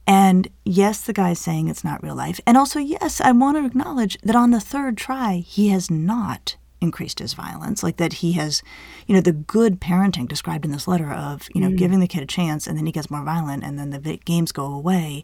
and 0.08 0.48
yes, 0.63 1.01
the 1.01 1.13
guy's 1.13 1.39
saying 1.39 1.68
it's 1.68 1.84
not 1.84 2.04
real 2.04 2.15
life. 2.15 2.39
And 2.46 2.58
also, 2.58 2.80
yes, 2.80 3.20
I 3.22 3.32
want 3.32 3.58
to 3.58 3.65
acknowledge 3.65 4.18
that 4.22 4.36
on 4.36 4.51
the 4.51 4.60
third 4.60 4.98
try, 4.98 5.38
he 5.38 5.70
has 5.70 5.89
not 5.89 6.58
increased 6.80 7.20
his 7.20 7.34
violence. 7.34 7.82
Like 7.82 7.98
that 7.98 8.13
he 8.13 8.34
has, 8.34 8.62
you 9.08 9.15
know, 9.15 9.22
the 9.22 9.32
good 9.32 9.82
parenting 9.82 10.27
described 10.27 10.63
in 10.63 10.72
this 10.72 10.88
letter 10.88 11.12
of, 11.12 11.48
you 11.56 11.62
know, 11.62 11.70
mm. 11.70 11.77
giving 11.77 12.00
the 12.00 12.08
kid 12.08 12.22
a 12.22 12.27
chance 12.27 12.68
and 12.68 12.77
then 12.77 12.86
he 12.86 12.92
gets 12.92 13.10
more 13.10 13.24
violent 13.24 13.63
and 13.63 13.80
then 13.80 13.89
the 13.89 14.18
games 14.18 14.51
go 14.51 14.65
away. 14.65 15.24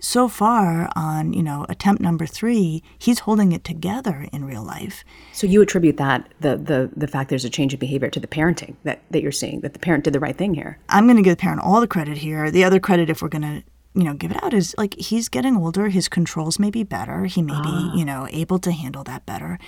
So 0.00 0.28
far 0.28 0.90
on, 0.94 1.32
you 1.32 1.42
know, 1.42 1.66
attempt 1.68 2.00
number 2.00 2.26
three, 2.26 2.82
he's 2.98 3.20
holding 3.20 3.52
it 3.52 3.64
together 3.64 4.28
in 4.32 4.44
real 4.44 4.62
life. 4.62 5.04
So 5.32 5.46
you 5.46 5.60
attribute 5.62 5.96
that 5.96 6.28
the 6.40 6.56
the 6.56 6.90
the 6.96 7.08
fact 7.08 7.30
there's 7.30 7.44
a 7.44 7.50
change 7.50 7.74
in 7.74 7.80
behavior 7.80 8.10
to 8.10 8.20
the 8.20 8.26
parenting 8.26 8.76
that 8.84 9.02
that 9.10 9.22
you're 9.22 9.32
seeing 9.32 9.60
that 9.60 9.72
the 9.72 9.78
parent 9.78 10.04
did 10.04 10.12
the 10.12 10.20
right 10.20 10.36
thing 10.36 10.54
here. 10.54 10.78
I'm 10.88 11.06
going 11.06 11.16
to 11.16 11.22
give 11.22 11.36
the 11.36 11.40
parent 11.40 11.60
all 11.62 11.80
the 11.80 11.88
credit 11.88 12.18
here. 12.18 12.50
The 12.50 12.64
other 12.64 12.80
credit, 12.80 13.10
if 13.10 13.22
we're 13.22 13.28
going 13.28 13.42
to 13.42 13.62
you 13.94 14.04
know, 14.04 14.14
give 14.14 14.30
it 14.30 14.42
out 14.44 14.54
is 14.54 14.76
like 14.78 14.94
he's 14.94 15.28
getting 15.28 15.56
older, 15.56 15.88
his 15.88 16.08
controls 16.08 16.58
may 16.58 16.70
be 16.70 16.84
better, 16.84 17.24
he 17.24 17.42
may 17.42 17.60
be, 17.62 17.68
ah. 17.68 17.94
you 17.94 18.04
know, 18.04 18.28
able 18.30 18.58
to 18.60 18.70
handle 18.70 19.02
that 19.02 19.26
better. 19.26 19.58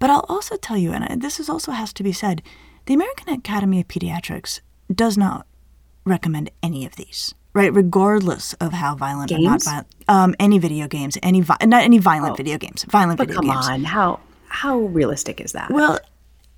But 0.00 0.10
I'll 0.10 0.26
also 0.28 0.56
tell 0.56 0.76
you, 0.76 0.92
and 0.92 1.22
this 1.22 1.38
is 1.38 1.48
also 1.48 1.72
has 1.72 1.92
to 1.92 2.02
be 2.02 2.12
said, 2.12 2.42
the 2.86 2.94
American 2.94 3.28
Academy 3.28 3.80
of 3.80 3.88
Pediatrics 3.88 4.60
does 4.92 5.18
not 5.18 5.46
recommend 6.04 6.50
any 6.62 6.86
of 6.86 6.96
these, 6.96 7.34
right? 7.58 7.74
Regardless 7.74 8.54
of 8.54 8.72
how 8.72 8.94
violent 8.94 9.28
games? 9.30 9.40
or 9.40 9.50
not 9.50 9.62
violent, 9.62 9.86
um, 10.08 10.34
any 10.38 10.58
video 10.58 10.88
games, 10.88 11.18
any 11.22 11.40
vi- 11.40 11.56
not 11.64 11.82
any 11.82 11.98
violent 11.98 12.32
oh. 12.32 12.36
video 12.36 12.56
games, 12.58 12.84
violent 12.84 13.18
but 13.18 13.28
video 13.28 13.40
come 13.42 13.50
games. 13.50 13.68
on, 13.68 13.84
how 13.84 14.20
how 14.48 14.78
realistic 14.78 15.40
is 15.40 15.52
that? 15.52 15.70
Well, 15.70 15.98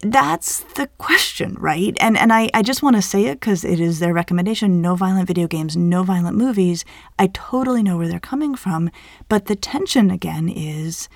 that's 0.01 0.61
the 0.75 0.87
question, 0.99 1.57
right? 1.59 1.97
And 2.01 2.17
and 2.17 2.33
I, 2.33 2.51
I 2.55 2.63
just 2.63 2.83
want 2.83 2.97
to 2.97 3.03
say 3.03 3.27
it 3.27 3.41
because 3.41 3.65
it 3.65 3.81
is 3.81 3.99
their 3.99 4.15
recommendation 4.15 4.81
no 4.81 4.95
violent 4.95 5.27
video 5.27 5.47
games, 5.47 5.77
no 5.77 6.03
violent 6.03 6.37
movies. 6.37 6.85
I 7.19 7.29
totally 7.29 7.83
know 7.83 7.99
where 7.99 8.09
they're 8.09 8.21
coming 8.21 8.55
from. 8.55 8.91
But 9.29 9.47
the 9.47 9.57
tension 9.57 10.11
again 10.11 10.49
is 10.49 11.09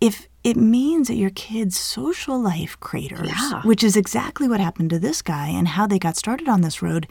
if 0.00 0.26
it 0.42 0.56
means 0.56 1.06
that 1.06 1.14
your 1.14 1.30
kid's 1.30 1.78
social 1.78 2.40
life 2.40 2.78
craters, 2.80 3.28
Yeah. 3.28 3.62
which 3.62 3.84
is 3.84 3.96
exactly 3.96 4.48
what 4.48 4.58
happened 4.58 4.90
to 4.90 4.98
this 4.98 5.22
guy 5.22 5.48
and 5.48 5.68
how 5.68 5.86
they 5.86 6.00
got 6.00 6.16
started 6.16 6.48
on 6.48 6.62
this 6.62 6.82
road. 6.82 7.06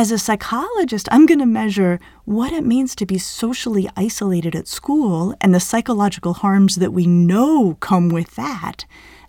As 0.00 0.10
a 0.10 0.18
psychologist, 0.18 1.10
I'm 1.12 1.26
going 1.26 1.40
to 1.40 1.44
measure 1.44 2.00
what 2.24 2.54
it 2.54 2.64
means 2.64 2.94
to 2.94 3.04
be 3.04 3.18
socially 3.18 3.86
isolated 3.98 4.56
at 4.56 4.66
school 4.66 5.34
and 5.42 5.54
the 5.54 5.60
psychological 5.60 6.32
harms 6.32 6.76
that 6.76 6.94
we 6.94 7.06
know 7.06 7.76
come 7.80 8.08
with 8.08 8.34
that 8.36 8.86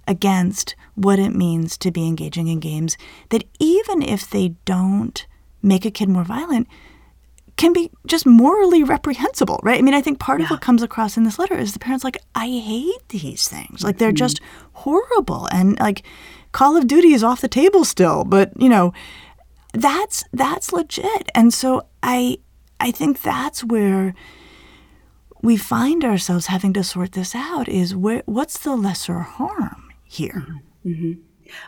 against 0.08 0.78
what 0.96 1.20
it 1.20 1.36
means 1.36 1.78
to 1.80 1.92
be 1.92 2.08
engaging 2.08 2.48
in 2.48 2.62
games 2.62 2.96
that 3.32 3.44
even 3.60 4.02
if 4.02 4.30
they 4.30 4.56
don't 4.64 5.28
make 5.62 5.84
a 5.84 5.92
kid 5.92 6.08
more 6.08 6.24
violent, 6.24 6.70
can 7.58 7.74
be 7.74 7.92
just 8.08 8.26
morally 8.26 8.82
reprehensible, 8.82 9.60
right? 9.64 9.78
I 9.78 9.82
mean, 9.82 9.94
I 9.94 10.02
think 10.02 10.20
part 10.20 10.40
of 10.40 10.50
what 10.50 10.62
comes 10.62 10.82
across 10.82 11.18
in 11.18 11.26
this 11.26 11.38
letter 11.38 11.58
is 11.58 11.74
the 11.74 11.80
parents 11.80 12.06
like, 12.06 12.18
I 12.34 12.48
hate 12.48 13.10
these 13.10 13.46
things. 13.46 13.84
Like 13.84 13.98
they're 13.98 14.12
mm-hmm. 14.12 14.16
just 14.16 14.40
horrible. 14.72 15.50
And 15.52 15.78
like 15.82 16.04
Call 16.54 16.78
of 16.78 16.88
Duty 16.88 17.12
is 17.12 17.26
off 17.26 17.42
the 17.42 17.50
table 17.50 17.84
still, 17.84 18.24
but 18.24 18.54
you 18.56 18.70
know, 18.70 18.94
that's 19.74 20.24
that's 20.34 20.74
legit. 20.74 21.30
And 21.34 21.54
so 21.54 21.88
I 22.04 22.38
I 22.80 22.92
think 22.92 23.22
that's 23.22 23.64
where 23.64 24.14
we 25.42 25.58
find 25.58 26.04
ourselves 26.04 26.48
having 26.48 26.74
to 26.74 26.84
sort 26.84 27.14
this 27.14 27.34
out 27.36 27.68
is 27.68 27.96
where 27.96 28.24
what's 28.26 28.60
the 28.60 28.76
lesser 28.76 29.20
harm 29.20 29.90
here? 30.04 30.46
Mm-hmm. 30.86 30.90
Mm-hmm. 30.90 31.22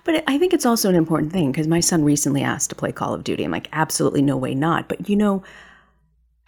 But 0.06 0.24
I 0.28 0.38
think 0.38 0.54
it's 0.54 0.66
also 0.66 0.90
an 0.90 0.96
important 0.96 1.32
thing 1.32 1.52
because 1.52 1.68
my 1.68 1.80
son 1.80 2.04
recently 2.04 2.42
asked 2.42 2.70
to 2.70 2.76
play 2.76 2.92
Call 2.92 3.14
of 3.14 3.24
Duty. 3.24 3.44
I'm 3.44 3.52
like, 3.52 3.68
absolutely 3.74 4.22
no 4.22 4.38
way 4.38 4.56
not. 4.56 4.88
But 4.88 5.10
you 5.10 5.16
know, 5.16 5.44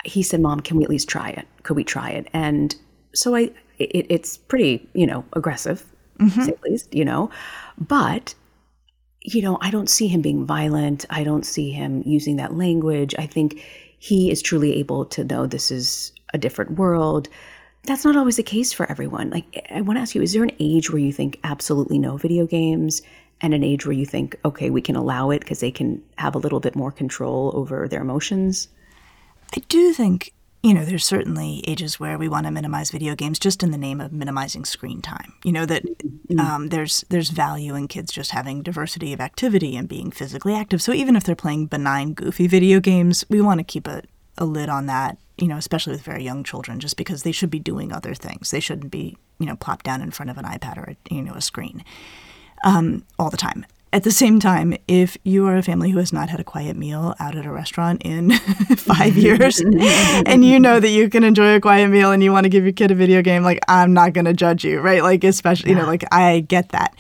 he 0.04 0.24
said, 0.24 0.40
"Mom, 0.40 0.60
can 0.62 0.78
we 0.78 0.84
at 0.84 0.90
least 0.90 1.10
try 1.10 1.30
it? 1.30 1.48
Could 1.64 1.76
we 1.76 1.84
try 1.84 2.10
it?" 2.12 2.28
And 2.34 2.76
so 3.14 3.36
I, 3.36 3.52
it, 3.78 4.06
it's 4.10 4.38
pretty, 4.38 4.88
you 4.94 5.06
know, 5.06 5.26
aggressive, 5.34 5.86
mm-hmm. 6.20 6.42
say 6.44 6.52
the 6.52 6.70
least, 6.70 6.94
you 6.94 7.06
know. 7.06 7.30
But 7.78 8.36
you 9.26 9.42
know, 9.42 9.58
I 9.60 9.72
don't 9.72 9.90
see 9.90 10.08
him 10.08 10.22
being 10.22 10.46
violent. 10.46 11.06
I 11.10 11.24
don't 11.24 11.46
see 11.46 11.72
him 11.72 12.04
using 12.06 12.36
that 12.36 12.54
language. 12.54 13.16
I 13.18 13.26
think 13.26 13.62
he 13.98 14.30
is 14.30 14.42
truly 14.42 14.76
able 14.76 15.06
to 15.06 15.24
know 15.24 15.48
this 15.48 15.72
is 15.72 16.12
a 16.34 16.38
different 16.38 16.72
world. 16.78 17.28
That's 17.86 18.06
not 18.06 18.16
always 18.16 18.38
the 18.38 18.44
case 18.44 18.72
for 18.72 18.90
everyone. 18.90 19.32
Like, 19.32 19.68
I 19.72 19.82
want 19.82 19.98
to 19.98 20.02
ask 20.02 20.14
you, 20.14 20.22
is 20.22 20.34
there 20.34 20.44
an 20.44 20.52
age 20.60 20.92
where 20.92 21.02
you 21.02 21.12
think 21.12 21.40
absolutely 21.44 21.98
no 21.98 22.18
video 22.18 22.46
games 22.46 23.02
and 23.42 23.54
an 23.54 23.64
age 23.64 23.86
where 23.86 23.94
you 23.94 24.06
think, 24.06 24.36
okay, 24.46 24.70
we 24.70 24.82
can 24.82 24.96
allow 24.96 25.32
it 25.32 25.40
because 25.40 25.60
they 25.60 25.72
can 25.72 26.04
have 26.18 26.36
a 26.36 26.40
little 26.40 26.60
bit 26.60 26.76
more 26.76 26.92
control 26.92 27.52
over 27.56 27.88
their 27.88 28.02
emotions? 28.02 28.68
I 29.56 29.62
do 29.70 29.92
think, 29.92 30.34
you 30.66 30.74
know, 30.74 30.84
there's 30.84 31.06
certainly 31.06 31.64
ages 31.68 32.00
where 32.00 32.18
we 32.18 32.28
want 32.28 32.48
to 32.48 32.52
minimize 32.52 32.90
video 32.90 33.14
games 33.14 33.38
just 33.38 33.62
in 33.62 33.70
the 33.70 33.78
name 33.78 34.02
of 34.02 34.12
minimizing 34.12 34.66
screen 34.66 35.00
time. 35.00 35.34
You 35.44 35.52
know 35.52 35.68
that 35.68 35.84
um, 36.40 36.70
there's 36.70 37.06
there's 37.10 37.30
value 37.30 37.76
in 37.76 37.88
kids 37.88 38.12
just 38.12 38.32
having 38.32 38.64
diversity 38.64 39.14
of 39.14 39.22
activity 39.22 39.78
and 39.78 39.88
being 39.88 40.10
physically 40.10 40.56
active. 40.56 40.82
So 40.82 40.92
even 40.92 41.16
if 41.16 41.24
they're 41.24 41.36
playing 41.36 41.68
benign, 41.68 42.14
goofy 42.14 42.48
video 42.48 42.80
games, 42.80 43.24
we 43.30 43.42
want 43.42 43.60
to 43.60 43.64
keep 43.64 43.86
a, 43.88 44.02
a 44.40 44.46
lid 44.46 44.68
on 44.68 44.88
that. 44.88 45.20
You 45.38 45.48
know, 45.48 45.58
especially 45.58 45.92
with 45.92 46.02
very 46.02 46.24
young 46.24 46.44
children, 46.44 46.80
just 46.80 46.98
because 46.98 47.22
they 47.22 47.32
should 47.32 47.52
be 47.52 47.60
doing 47.60 47.94
other 47.94 48.16
things. 48.16 48.50
They 48.50 48.60
shouldn't 48.60 48.90
be, 48.90 49.18
you 49.38 49.46
know, 49.46 49.58
plopped 49.58 49.86
down 49.86 50.02
in 50.02 50.10
front 50.10 50.32
of 50.32 50.38
an 50.40 50.46
iPad 50.46 50.78
or 50.78 50.96
a, 50.96 51.14
you 51.14 51.22
know 51.22 51.34
a 51.36 51.42
screen 51.42 51.84
um, 52.64 53.06
all 53.20 53.30
the 53.30 53.38
time. 53.38 53.68
At 53.96 54.04
the 54.04 54.12
same 54.12 54.42
time, 54.42 54.76
if 54.90 55.18
you 55.24 55.48
are 55.48 55.56
a 55.56 55.64
family 55.64 55.90
who 55.90 56.00
has 56.00 56.12
not 56.12 56.28
had 56.28 56.42
a 56.42 56.44
quiet 56.44 56.76
meal 56.76 57.16
out 57.18 57.34
at 57.34 57.46
a 57.46 57.50
restaurant 57.50 58.02
in 58.04 58.32
five 58.76 59.16
years 59.26 59.62
and 59.62 60.44
you 60.44 60.60
know 60.60 60.82
that 60.82 60.90
you 60.90 61.10
can 61.10 61.24
enjoy 61.24 61.56
a 61.56 61.62
quiet 61.62 61.88
meal 61.88 62.12
and 62.12 62.22
you 62.22 62.34
want 62.34 62.44
to 62.44 62.50
give 62.50 62.66
your 62.66 62.74
kid 62.74 62.92
a 62.92 62.94
video 62.94 63.22
game, 63.22 63.42
like, 63.42 63.62
I'm 63.70 63.94
not 63.94 64.12
going 64.12 64.26
to 64.26 64.34
judge 64.34 64.66
you, 64.66 64.82
right? 64.82 65.02
Like, 65.02 65.24
especially, 65.24 65.70
you 65.70 65.78
know, 65.78 65.86
like, 65.86 66.04
I 66.12 66.42
get 66.42 66.74
that. 66.74 66.94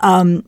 Um, 0.00 0.44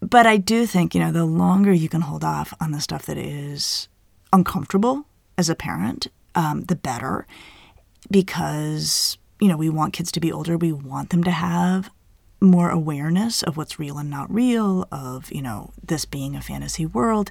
but 0.00 0.26
I 0.26 0.38
do 0.38 0.66
think, 0.66 0.92
you 0.92 1.00
know, 1.00 1.12
the 1.12 1.24
longer 1.24 1.72
you 1.72 1.88
can 1.88 2.00
hold 2.00 2.24
off 2.24 2.52
on 2.60 2.72
the 2.72 2.80
stuff 2.80 3.06
that 3.06 3.16
is 3.16 3.86
uncomfortable 4.32 5.06
as 5.38 5.48
a 5.48 5.54
parent, 5.54 6.08
um, 6.34 6.62
the 6.62 6.74
better. 6.74 7.28
Because, 8.10 9.18
you 9.40 9.46
know, 9.46 9.56
we 9.56 9.70
want 9.70 9.92
kids 9.92 10.10
to 10.10 10.18
be 10.18 10.32
older. 10.32 10.56
We 10.58 10.72
want 10.72 11.10
them 11.10 11.22
to 11.22 11.30
have 11.30 11.90
more 12.42 12.70
awareness 12.70 13.42
of 13.42 13.56
what's 13.56 13.78
real 13.78 13.98
and 13.98 14.10
not 14.10 14.32
real, 14.32 14.86
of, 14.90 15.32
you 15.32 15.40
know, 15.40 15.72
this 15.82 16.04
being 16.04 16.36
a 16.36 16.42
fantasy 16.42 16.84
world. 16.84 17.30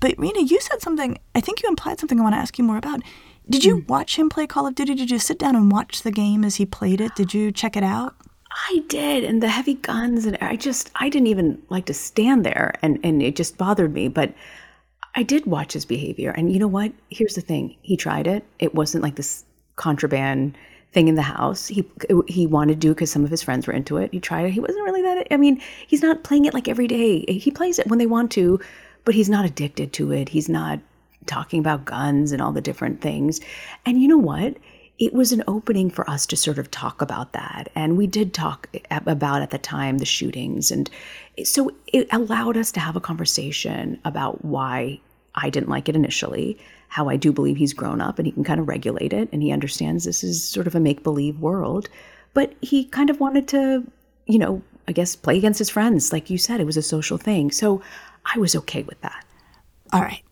But 0.00 0.16
Reena, 0.16 0.48
you 0.48 0.60
said 0.60 0.82
something, 0.82 1.18
I 1.34 1.40
think 1.40 1.62
you 1.62 1.68
implied 1.68 2.00
something 2.00 2.20
I 2.20 2.22
want 2.22 2.34
to 2.34 2.40
ask 2.40 2.58
you 2.58 2.64
more 2.64 2.76
about. 2.76 3.00
Did 3.48 3.64
you 3.64 3.78
hmm. 3.78 3.86
watch 3.86 4.18
him 4.18 4.28
play 4.28 4.46
Call 4.46 4.66
of 4.66 4.74
Duty? 4.74 4.94
Did 4.94 5.10
you 5.10 5.18
sit 5.18 5.38
down 5.38 5.56
and 5.56 5.72
watch 5.72 6.02
the 6.02 6.10
game 6.10 6.44
as 6.44 6.56
he 6.56 6.66
played 6.66 7.00
it? 7.00 7.14
Did 7.14 7.32
you 7.32 7.50
check 7.50 7.76
it 7.76 7.82
out? 7.82 8.14
I 8.70 8.82
did, 8.88 9.24
and 9.24 9.42
the 9.42 9.48
heavy 9.48 9.74
guns, 9.74 10.26
and 10.26 10.36
I 10.40 10.56
just, 10.56 10.90
I 10.96 11.08
didn't 11.08 11.28
even 11.28 11.62
like 11.68 11.86
to 11.86 11.94
stand 11.94 12.44
there, 12.44 12.74
and 12.82 12.98
and 13.04 13.22
it 13.22 13.36
just 13.36 13.56
bothered 13.56 13.92
me. 13.92 14.08
But 14.08 14.34
I 15.14 15.22
did 15.22 15.46
watch 15.46 15.74
his 15.74 15.84
behavior, 15.84 16.30
and 16.30 16.52
you 16.52 16.58
know 16.58 16.68
what? 16.68 16.92
Here's 17.10 17.34
the 17.34 17.40
thing: 17.40 17.76
he 17.82 17.96
tried 17.96 18.26
it. 18.26 18.44
It 18.58 18.74
wasn't 18.74 19.02
like 19.02 19.16
this 19.16 19.44
contraband 19.76 20.56
thing 20.92 21.08
in 21.08 21.14
the 21.14 21.22
house. 21.22 21.66
He 21.66 21.84
he 22.26 22.46
wanted 22.46 22.74
to 22.74 22.80
do 22.80 22.94
because 22.94 23.10
some 23.10 23.24
of 23.24 23.30
his 23.30 23.42
friends 23.42 23.66
were 23.66 23.72
into 23.72 23.98
it. 23.98 24.12
He 24.12 24.20
tried 24.20 24.46
it. 24.46 24.50
He 24.52 24.60
wasn't 24.60 24.84
really 24.84 25.02
that. 25.02 25.26
I 25.30 25.36
mean, 25.36 25.60
he's 25.86 26.02
not 26.02 26.24
playing 26.24 26.46
it 26.46 26.54
like 26.54 26.68
every 26.68 26.86
day. 26.86 27.24
He 27.26 27.50
plays 27.50 27.78
it 27.78 27.86
when 27.88 27.98
they 27.98 28.06
want 28.06 28.30
to, 28.32 28.60
but 29.04 29.14
he's 29.14 29.28
not 29.28 29.44
addicted 29.44 29.92
to 29.94 30.12
it. 30.12 30.28
He's 30.28 30.48
not 30.48 30.80
talking 31.26 31.60
about 31.60 31.84
guns 31.84 32.32
and 32.32 32.40
all 32.40 32.52
the 32.52 32.60
different 32.60 33.00
things. 33.00 33.40
And 33.84 34.00
you 34.00 34.08
know 34.08 34.18
what? 34.18 34.56
It 34.98 35.14
was 35.14 35.30
an 35.30 35.44
opening 35.46 35.90
for 35.90 36.08
us 36.10 36.26
to 36.26 36.36
sort 36.36 36.58
of 36.58 36.70
talk 36.72 37.00
about 37.00 37.32
that. 37.32 37.68
And 37.76 37.96
we 37.96 38.08
did 38.08 38.34
talk 38.34 38.68
about 38.90 39.42
at 39.42 39.50
the 39.50 39.58
time 39.58 39.98
the 39.98 40.04
shootings. 40.04 40.72
And 40.72 40.90
so 41.44 41.70
it 41.86 42.08
allowed 42.10 42.56
us 42.56 42.72
to 42.72 42.80
have 42.80 42.96
a 42.96 43.00
conversation 43.00 44.00
about 44.04 44.44
why 44.44 44.98
I 45.36 45.50
didn't 45.50 45.68
like 45.68 45.88
it 45.88 45.94
initially, 45.94 46.58
how 46.88 47.08
I 47.08 47.16
do 47.16 47.32
believe 47.32 47.56
he's 47.56 47.72
grown 47.72 48.00
up 48.00 48.18
and 48.18 48.26
he 48.26 48.32
can 48.32 48.44
kind 48.44 48.60
of 48.60 48.68
regulate 48.68 49.12
it 49.12 49.28
and 49.32 49.42
he 49.42 49.52
understands 49.52 50.04
this 50.04 50.24
is 50.24 50.42
sort 50.42 50.66
of 50.66 50.74
a 50.74 50.80
make 50.80 51.02
believe 51.02 51.38
world. 51.38 51.88
But 52.34 52.54
he 52.60 52.84
kind 52.84 53.10
of 53.10 53.20
wanted 53.20 53.48
to, 53.48 53.84
you 54.26 54.38
know, 54.38 54.62
I 54.86 54.92
guess 54.92 55.14
play 55.14 55.36
against 55.36 55.58
his 55.58 55.70
friends. 55.70 56.12
Like 56.12 56.30
you 56.30 56.38
said, 56.38 56.60
it 56.60 56.66
was 56.66 56.76
a 56.76 56.82
social 56.82 57.18
thing. 57.18 57.50
So 57.50 57.82
I 58.34 58.38
was 58.38 58.56
okay 58.56 58.82
with 58.82 59.00
that. 59.02 59.24
All 59.92 60.00
right. 60.00 60.22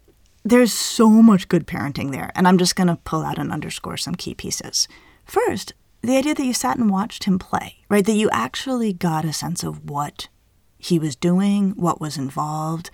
There's 0.44 0.72
so 0.72 1.10
much 1.10 1.48
good 1.48 1.66
parenting 1.66 2.12
there, 2.12 2.30
and 2.36 2.46
I'm 2.46 2.56
just 2.56 2.76
going 2.76 2.86
to 2.86 3.00
pull 3.02 3.22
out 3.22 3.36
and 3.36 3.50
underscore 3.50 3.96
some 3.96 4.14
key 4.14 4.32
pieces. 4.32 4.86
First, 5.24 5.74
the 6.02 6.16
idea 6.16 6.34
that 6.34 6.44
you 6.44 6.54
sat 6.54 6.78
and 6.78 6.88
watched 6.88 7.24
him 7.24 7.38
play, 7.38 7.78
right? 7.88 8.06
That 8.06 8.12
you 8.12 8.30
actually 8.30 8.92
got 8.92 9.24
a 9.24 9.32
sense 9.32 9.64
of 9.64 9.90
what 9.90 10.28
he 10.78 11.00
was 11.00 11.16
doing, 11.16 11.70
what 11.70 12.00
was 12.00 12.16
involved. 12.16 12.90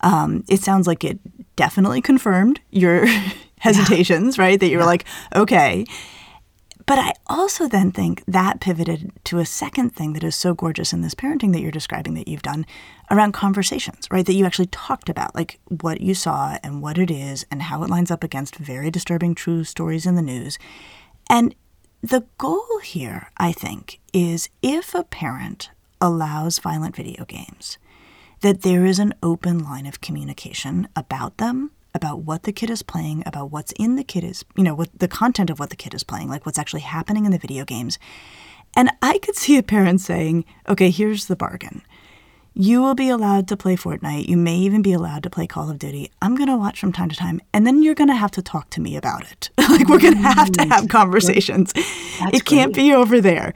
Um, 0.00 0.44
it 0.48 0.60
sounds 0.60 0.86
like 0.86 1.04
it 1.04 1.18
definitely 1.56 2.00
confirmed 2.00 2.60
your 2.70 3.06
hesitations, 3.58 4.38
right? 4.38 4.58
That 4.58 4.68
you 4.68 4.78
were 4.78 4.84
like, 4.84 5.04
okay. 5.34 5.84
But 6.86 6.98
I 6.98 7.12
also 7.26 7.68
then 7.68 7.92
think 7.92 8.24
that 8.26 8.60
pivoted 8.60 9.12
to 9.24 9.40
a 9.40 9.44
second 9.44 9.90
thing 9.90 10.14
that 10.14 10.24
is 10.24 10.34
so 10.34 10.54
gorgeous 10.54 10.94
in 10.94 11.02
this 11.02 11.14
parenting 11.14 11.52
that 11.52 11.60
you're 11.60 11.70
describing 11.70 12.14
that 12.14 12.28
you've 12.28 12.40
done 12.40 12.64
around 13.10 13.32
conversations, 13.32 14.08
right? 14.10 14.24
That 14.24 14.32
you 14.32 14.46
actually 14.46 14.68
talked 14.68 15.10
about, 15.10 15.34
like 15.34 15.60
what 15.68 16.00
you 16.00 16.14
saw 16.14 16.56
and 16.62 16.80
what 16.80 16.96
it 16.96 17.10
is 17.10 17.44
and 17.50 17.60
how 17.60 17.82
it 17.82 17.90
lines 17.90 18.10
up 18.10 18.24
against 18.24 18.56
very 18.56 18.90
disturbing 18.90 19.34
true 19.34 19.64
stories 19.64 20.06
in 20.06 20.14
the 20.14 20.22
news. 20.22 20.58
And 21.28 21.54
the 22.00 22.24
goal 22.38 22.78
here, 22.82 23.30
I 23.36 23.52
think, 23.52 24.00
is 24.14 24.48
if 24.62 24.94
a 24.94 25.04
parent 25.04 25.68
allows 26.00 26.58
violent 26.58 26.96
video 26.96 27.26
games, 27.26 27.76
that 28.40 28.62
there 28.62 28.84
is 28.84 28.98
an 28.98 29.14
open 29.22 29.58
line 29.58 29.86
of 29.86 30.00
communication 30.00 30.88
about 30.94 31.38
them 31.38 31.70
about 31.94 32.20
what 32.20 32.44
the 32.44 32.52
kid 32.52 32.70
is 32.70 32.82
playing, 32.82 33.22
about 33.26 33.50
what's 33.50 33.72
in 33.72 33.96
the 33.96 34.04
kid 34.04 34.22
is, 34.24 34.44
you 34.56 34.62
know, 34.62 34.74
what 34.74 34.88
the 34.98 35.08
content 35.08 35.50
of 35.50 35.58
what 35.58 35.70
the 35.70 35.76
kid 35.76 35.94
is 35.94 36.04
playing, 36.04 36.28
like 36.28 36.46
what's 36.46 36.58
actually 36.58 36.82
happening 36.82 37.24
in 37.24 37.32
the 37.32 37.38
video 37.38 37.64
games. 37.64 37.98
And 38.76 38.90
I 39.02 39.18
could 39.18 39.34
see 39.34 39.56
a 39.56 39.62
parent 39.62 40.00
saying, 40.00 40.44
okay, 40.68 40.90
here's 40.90 41.26
the 41.26 41.36
bargain. 41.36 41.82
You 42.54 42.82
will 42.82 42.94
be 42.94 43.08
allowed 43.08 43.48
to 43.48 43.56
play 43.56 43.76
Fortnite. 43.76 44.28
You 44.28 44.36
may 44.36 44.56
even 44.56 44.82
be 44.82 44.92
allowed 44.92 45.22
to 45.22 45.30
play 45.30 45.46
Call 45.46 45.70
of 45.70 45.78
Duty. 45.78 46.10
I'm 46.20 46.34
going 46.34 46.48
to 46.48 46.56
watch 46.56 46.80
from 46.80 46.92
time 46.92 47.08
to 47.08 47.16
time, 47.16 47.40
and 47.52 47.66
then 47.66 47.82
you're 47.82 47.94
going 47.94 48.08
to 48.08 48.16
have 48.16 48.32
to 48.32 48.42
talk 48.42 48.70
to 48.70 48.80
me 48.80 48.96
about 48.96 49.30
it. 49.30 49.50
like 49.58 49.88
we're 49.88 50.00
going 50.00 50.14
to 50.14 50.20
have 50.20 50.50
to 50.52 50.64
have 50.66 50.88
conversations. 50.88 51.72
it 51.76 52.44
can't 52.44 52.74
be 52.74 52.92
over 52.92 53.20
there. 53.20 53.54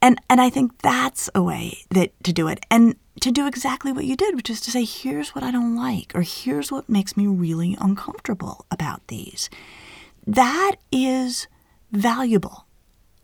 And 0.00 0.20
and 0.28 0.40
I 0.40 0.50
think 0.50 0.80
that's 0.82 1.30
a 1.34 1.42
way 1.42 1.78
that 1.90 2.12
to 2.24 2.32
do 2.32 2.46
it. 2.46 2.64
And 2.70 2.94
to 3.20 3.30
do 3.30 3.46
exactly 3.46 3.92
what 3.92 4.04
you 4.04 4.16
did, 4.16 4.34
which 4.34 4.50
is 4.50 4.60
to 4.62 4.70
say, 4.70 4.84
here's 4.84 5.34
what 5.34 5.44
I 5.44 5.50
don't 5.50 5.76
like, 5.76 6.12
or 6.14 6.22
here's 6.22 6.72
what 6.72 6.88
makes 6.88 7.16
me 7.16 7.26
really 7.26 7.76
uncomfortable 7.80 8.66
about 8.70 9.06
these. 9.08 9.48
That 10.26 10.76
is 10.90 11.46
valuable. 11.92 12.66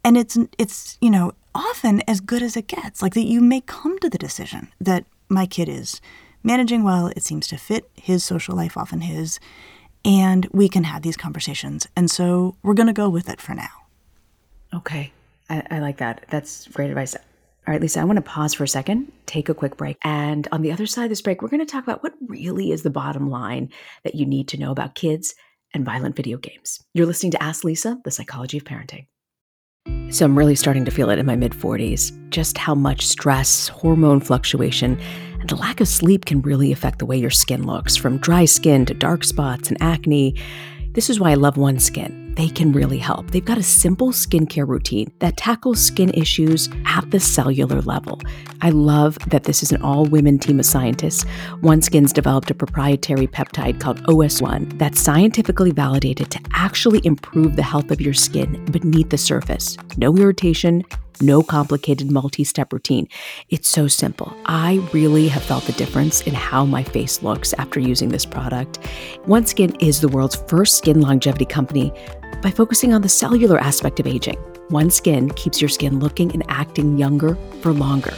and 0.04 0.16
it's 0.16 0.38
it's 0.58 0.96
you 1.00 1.10
know 1.10 1.32
often 1.54 2.00
as 2.08 2.20
good 2.20 2.42
as 2.42 2.56
it 2.56 2.66
gets. 2.68 3.02
Like 3.02 3.14
that, 3.14 3.24
you 3.24 3.40
may 3.40 3.60
come 3.60 3.98
to 3.98 4.08
the 4.08 4.18
decision 4.18 4.68
that 4.80 5.04
my 5.28 5.46
kid 5.46 5.68
is 5.68 6.00
managing 6.42 6.84
well. 6.84 7.08
It 7.08 7.22
seems 7.22 7.46
to 7.48 7.56
fit 7.56 7.90
his 7.94 8.24
social 8.24 8.56
life, 8.56 8.76
often 8.76 9.00
his, 9.02 9.40
and 10.04 10.46
we 10.52 10.68
can 10.68 10.84
have 10.84 11.02
these 11.02 11.16
conversations. 11.16 11.86
And 11.96 12.10
so 12.10 12.56
we're 12.62 12.74
going 12.74 12.86
to 12.86 12.92
go 12.92 13.08
with 13.08 13.28
it 13.28 13.40
for 13.40 13.54
now. 13.54 13.68
Okay. 14.72 15.12
I, 15.48 15.62
I, 15.70 15.78
like 15.80 15.96
that. 15.98 16.24
That's 16.30 16.68
great 16.68 16.90
advice. 16.90 17.16
All 17.70 17.74
right, 17.74 17.82
Lisa, 17.82 18.00
I 18.00 18.04
want 18.04 18.16
to 18.16 18.22
pause 18.22 18.52
for 18.52 18.64
a 18.64 18.68
second, 18.68 19.12
take 19.26 19.48
a 19.48 19.54
quick 19.54 19.76
break. 19.76 19.96
And 20.02 20.48
on 20.50 20.62
the 20.62 20.72
other 20.72 20.86
side 20.86 21.04
of 21.04 21.08
this 21.08 21.22
break, 21.22 21.40
we're 21.40 21.46
going 21.46 21.64
to 21.64 21.72
talk 21.72 21.84
about 21.84 22.02
what 22.02 22.14
really 22.26 22.72
is 22.72 22.82
the 22.82 22.90
bottom 22.90 23.30
line 23.30 23.70
that 24.02 24.16
you 24.16 24.26
need 24.26 24.48
to 24.48 24.58
know 24.58 24.72
about 24.72 24.96
kids 24.96 25.36
and 25.72 25.84
violent 25.84 26.16
video 26.16 26.36
games. 26.36 26.80
You're 26.94 27.06
listening 27.06 27.30
to 27.30 27.40
Ask 27.40 27.62
Lisa, 27.62 27.96
the 28.04 28.10
psychology 28.10 28.58
of 28.58 28.64
parenting. 28.64 29.06
So 30.12 30.24
I'm 30.24 30.36
really 30.36 30.56
starting 30.56 30.84
to 30.84 30.90
feel 30.90 31.10
it 31.10 31.20
in 31.20 31.26
my 31.26 31.36
mid 31.36 31.52
40s 31.52 32.10
just 32.30 32.58
how 32.58 32.74
much 32.74 33.06
stress, 33.06 33.68
hormone 33.68 34.18
fluctuation, 34.18 34.98
and 35.38 35.48
the 35.48 35.54
lack 35.54 35.80
of 35.80 35.86
sleep 35.86 36.24
can 36.24 36.42
really 36.42 36.72
affect 36.72 36.98
the 36.98 37.06
way 37.06 37.18
your 37.18 37.30
skin 37.30 37.68
looks, 37.68 37.94
from 37.94 38.18
dry 38.18 38.46
skin 38.46 38.84
to 38.86 38.94
dark 38.94 39.22
spots 39.22 39.68
and 39.68 39.80
acne. 39.80 40.34
This 40.94 41.08
is 41.08 41.20
why 41.20 41.30
I 41.30 41.34
love 41.34 41.54
OneSkin. 41.54 42.29
They 42.40 42.48
can 42.48 42.72
really 42.72 42.96
help. 42.96 43.32
They've 43.32 43.44
got 43.44 43.58
a 43.58 43.62
simple 43.62 44.12
skincare 44.12 44.66
routine 44.66 45.12
that 45.18 45.36
tackles 45.36 45.78
skin 45.78 46.08
issues 46.14 46.70
at 46.86 47.10
the 47.10 47.20
cellular 47.20 47.82
level. 47.82 48.18
I 48.62 48.70
love 48.70 49.18
that 49.28 49.44
this 49.44 49.62
is 49.62 49.72
an 49.72 49.82
all 49.82 50.06
women 50.06 50.38
team 50.38 50.58
of 50.58 50.64
scientists. 50.64 51.26
OneSkin's 51.60 52.14
developed 52.14 52.50
a 52.50 52.54
proprietary 52.54 53.26
peptide 53.26 53.78
called 53.78 54.02
OS1 54.04 54.78
that's 54.78 54.98
scientifically 54.98 55.70
validated 55.70 56.30
to 56.30 56.40
actually 56.54 57.02
improve 57.04 57.56
the 57.56 57.62
health 57.62 57.90
of 57.90 58.00
your 58.00 58.14
skin 58.14 58.64
beneath 58.72 59.10
the 59.10 59.18
surface. 59.18 59.76
No 59.98 60.16
irritation, 60.16 60.82
no 61.20 61.42
complicated 61.42 62.10
multi 62.10 62.44
step 62.44 62.72
routine. 62.72 63.06
It's 63.50 63.68
so 63.68 63.86
simple. 63.86 64.34
I 64.46 64.76
really 64.94 65.28
have 65.28 65.42
felt 65.42 65.64
the 65.64 65.72
difference 65.72 66.22
in 66.22 66.32
how 66.32 66.64
my 66.64 66.82
face 66.82 67.22
looks 67.22 67.52
after 67.54 67.78
using 67.80 68.08
this 68.08 68.24
product. 68.24 68.80
OneSkin 69.26 69.76
is 69.82 70.00
the 70.00 70.08
world's 70.08 70.36
first 70.48 70.78
skin 70.78 71.02
longevity 71.02 71.44
company 71.44 71.92
by 72.42 72.50
focusing 72.50 72.92
on 72.92 73.02
the 73.02 73.08
cellular 73.08 73.58
aspect 73.58 74.00
of 74.00 74.06
aging. 74.06 74.36
OneSkin 74.70 75.34
keeps 75.36 75.60
your 75.60 75.68
skin 75.68 75.98
looking 75.98 76.32
and 76.32 76.44
acting 76.48 76.96
younger 76.96 77.34
for 77.60 77.72
longer. 77.72 78.12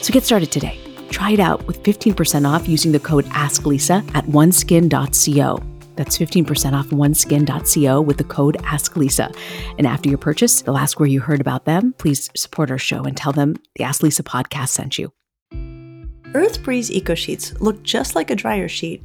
So 0.00 0.12
get 0.12 0.24
started 0.24 0.52
today. 0.52 0.78
Try 1.10 1.30
it 1.32 1.40
out 1.40 1.66
with 1.66 1.82
15% 1.82 2.48
off 2.48 2.68
using 2.68 2.92
the 2.92 3.00
code 3.00 3.24
AskLisa 3.26 4.04
at 4.14 4.24
oneskin.co. 4.26 5.62
That's 5.96 6.18
15% 6.18 6.72
off 6.72 6.86
oneskin.co 6.88 8.00
with 8.00 8.18
the 8.18 8.24
code 8.24 8.56
AskLisa. 8.58 9.34
And 9.78 9.86
after 9.86 10.08
your 10.08 10.18
purchase, 10.18 10.62
they'll 10.62 10.76
ask 10.76 10.98
where 10.98 11.08
you 11.08 11.20
heard 11.20 11.40
about 11.40 11.64
them. 11.64 11.94
Please 11.98 12.30
support 12.36 12.70
our 12.70 12.78
show 12.78 13.04
and 13.04 13.16
tell 13.16 13.32
them 13.32 13.56
the 13.76 13.84
Ask 13.84 14.02
Lisa 14.02 14.22
podcast 14.22 14.70
sent 14.70 14.98
you. 14.98 15.12
Earth 16.34 16.64
Breeze 16.64 16.90
Eco 16.90 17.14
Sheets 17.14 17.54
look 17.60 17.82
just 17.84 18.16
like 18.16 18.28
a 18.30 18.34
dryer 18.34 18.66
sheet, 18.66 19.04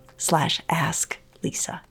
slash 0.21 0.61
ask 0.69 1.17
Lisa. 1.43 1.81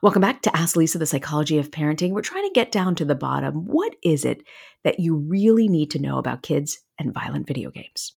Welcome 0.00 0.22
back 0.22 0.42
to 0.42 0.56
Ask 0.56 0.76
Lisa, 0.76 0.98
the 0.98 1.06
psychology 1.06 1.58
of 1.58 1.72
parenting. 1.72 2.12
We're 2.12 2.22
trying 2.22 2.46
to 2.46 2.54
get 2.54 2.70
down 2.70 2.94
to 2.94 3.04
the 3.04 3.16
bottom. 3.16 3.66
What 3.66 3.96
is 4.04 4.24
it 4.24 4.44
that 4.84 5.00
you 5.00 5.16
really 5.16 5.66
need 5.66 5.90
to 5.90 5.98
know 5.98 6.18
about 6.18 6.42
kids 6.42 6.78
and 7.00 7.12
violent 7.12 7.48
video 7.48 7.72
games? 7.72 8.14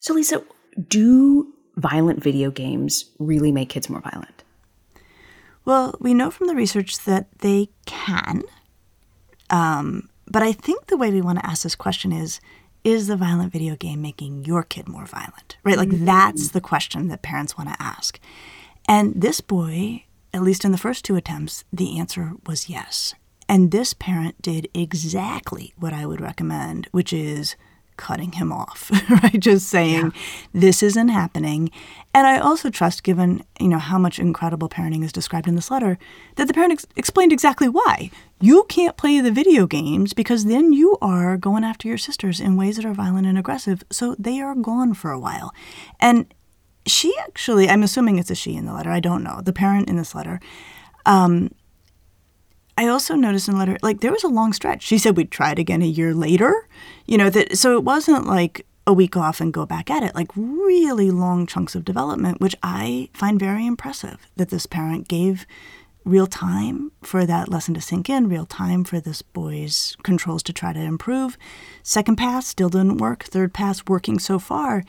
So, 0.00 0.12
Lisa, 0.12 0.44
do 0.88 1.50
violent 1.76 2.22
video 2.22 2.50
games 2.50 3.10
really 3.18 3.50
make 3.50 3.70
kids 3.70 3.88
more 3.88 4.02
violent? 4.02 4.44
Well, 5.64 5.94
we 5.98 6.12
know 6.12 6.30
from 6.30 6.48
the 6.48 6.54
research 6.54 7.02
that 7.06 7.28
they 7.38 7.70
can. 7.86 8.42
Um, 9.48 10.10
but 10.26 10.42
I 10.42 10.52
think 10.52 10.86
the 10.86 10.98
way 10.98 11.10
we 11.10 11.22
want 11.22 11.38
to 11.38 11.46
ask 11.46 11.62
this 11.62 11.74
question 11.74 12.12
is 12.12 12.38
Is 12.82 13.06
the 13.08 13.16
violent 13.16 13.52
video 13.52 13.76
game 13.76 14.00
making 14.00 14.44
your 14.44 14.62
kid 14.62 14.88
more 14.88 15.06
violent? 15.06 15.58
Right? 15.64 15.76
Like, 15.76 15.90
mm-hmm. 15.90 16.06
that's 16.06 16.50
the 16.50 16.60
question 16.60 17.08
that 17.08 17.22
parents 17.22 17.58
want 17.58 17.70
to 17.70 17.82
ask. 17.82 18.18
And 18.88 19.20
this 19.20 19.40
boy 19.40 20.04
at 20.32 20.42
least 20.42 20.64
in 20.64 20.72
the 20.72 20.78
first 20.78 21.04
two 21.04 21.16
attempts, 21.16 21.64
the 21.72 21.98
answer 21.98 22.32
was 22.46 22.68
yes. 22.68 23.14
And 23.48 23.70
this 23.70 23.94
parent 23.94 24.40
did 24.40 24.68
exactly 24.72 25.74
what 25.76 25.92
I 25.92 26.06
would 26.06 26.20
recommend, 26.20 26.86
which 26.92 27.12
is 27.12 27.56
cutting 28.00 28.32
him 28.32 28.50
off, 28.50 28.90
right? 29.10 29.38
Just 29.38 29.68
saying, 29.68 30.06
yeah. 30.06 30.20
this 30.52 30.82
isn't 30.82 31.08
happening. 31.08 31.70
And 32.14 32.26
I 32.26 32.38
also 32.38 32.70
trust, 32.70 33.04
given 33.04 33.44
you 33.60 33.68
know 33.68 33.78
how 33.78 33.98
much 33.98 34.18
incredible 34.18 34.68
parenting 34.68 35.04
is 35.04 35.12
described 35.12 35.46
in 35.46 35.54
this 35.54 35.70
letter, 35.70 35.98
that 36.36 36.48
the 36.48 36.54
parent 36.54 36.72
ex- 36.72 36.86
explained 36.96 37.32
exactly 37.32 37.68
why. 37.68 38.10
You 38.40 38.64
can't 38.68 38.96
play 38.96 39.20
the 39.20 39.30
video 39.30 39.66
games 39.66 40.14
because 40.14 40.46
then 40.46 40.72
you 40.72 40.96
are 41.02 41.36
going 41.36 41.62
after 41.62 41.86
your 41.86 41.98
sisters 41.98 42.40
in 42.40 42.56
ways 42.56 42.76
that 42.76 42.86
are 42.86 42.94
violent 42.94 43.26
and 43.26 43.38
aggressive. 43.38 43.84
So 43.90 44.16
they 44.18 44.40
are 44.40 44.54
gone 44.54 44.94
for 44.94 45.12
a 45.12 45.20
while. 45.20 45.52
And 46.00 46.32
she 46.86 47.14
actually, 47.20 47.68
I'm 47.68 47.82
assuming 47.82 48.18
it's 48.18 48.30
a 48.30 48.34
she 48.34 48.56
in 48.56 48.64
the 48.64 48.72
letter. 48.72 48.90
I 48.90 49.00
don't 49.00 49.22
know. 49.22 49.42
The 49.42 49.52
parent 49.52 49.90
in 49.90 49.96
this 49.96 50.14
letter. 50.14 50.40
Um, 51.04 51.50
I 52.80 52.86
also 52.86 53.14
noticed 53.14 53.46
in 53.46 53.54
the 53.54 53.58
letter, 53.58 53.76
like 53.82 54.00
there 54.00 54.10
was 54.10 54.24
a 54.24 54.28
long 54.28 54.54
stretch. 54.54 54.82
She 54.82 54.96
said 54.96 55.14
we'd 55.14 55.30
try 55.30 55.52
it 55.52 55.58
again 55.58 55.82
a 55.82 55.86
year 55.86 56.14
later. 56.14 56.66
You 57.10 57.18
know 57.18 57.28
that, 57.28 57.58
so 57.58 57.76
it 57.76 57.82
wasn't 57.82 58.28
like 58.28 58.64
a 58.86 58.92
week 58.92 59.16
off 59.16 59.40
and 59.40 59.52
go 59.52 59.66
back 59.66 59.90
at 59.90 60.04
it. 60.04 60.14
Like 60.14 60.30
really 60.36 61.10
long 61.10 61.44
chunks 61.44 61.74
of 61.74 61.84
development, 61.84 62.40
which 62.40 62.54
I 62.62 63.08
find 63.12 63.36
very 63.36 63.66
impressive 63.66 64.28
that 64.36 64.50
this 64.50 64.64
parent 64.64 65.08
gave 65.08 65.44
real 66.04 66.28
time 66.28 66.92
for 67.02 67.26
that 67.26 67.48
lesson 67.48 67.74
to 67.74 67.80
sink 67.80 68.08
in, 68.08 68.28
real 68.28 68.46
time 68.46 68.84
for 68.84 69.00
this 69.00 69.22
boy's 69.22 69.96
controls 70.04 70.44
to 70.44 70.52
try 70.52 70.72
to 70.72 70.78
improve. 70.78 71.36
Second 71.82 72.14
pass 72.14 72.46
still 72.46 72.68
didn't 72.68 72.98
work. 72.98 73.24
Third 73.24 73.52
pass 73.52 73.82
working 73.88 74.20
so 74.20 74.38
far. 74.38 74.84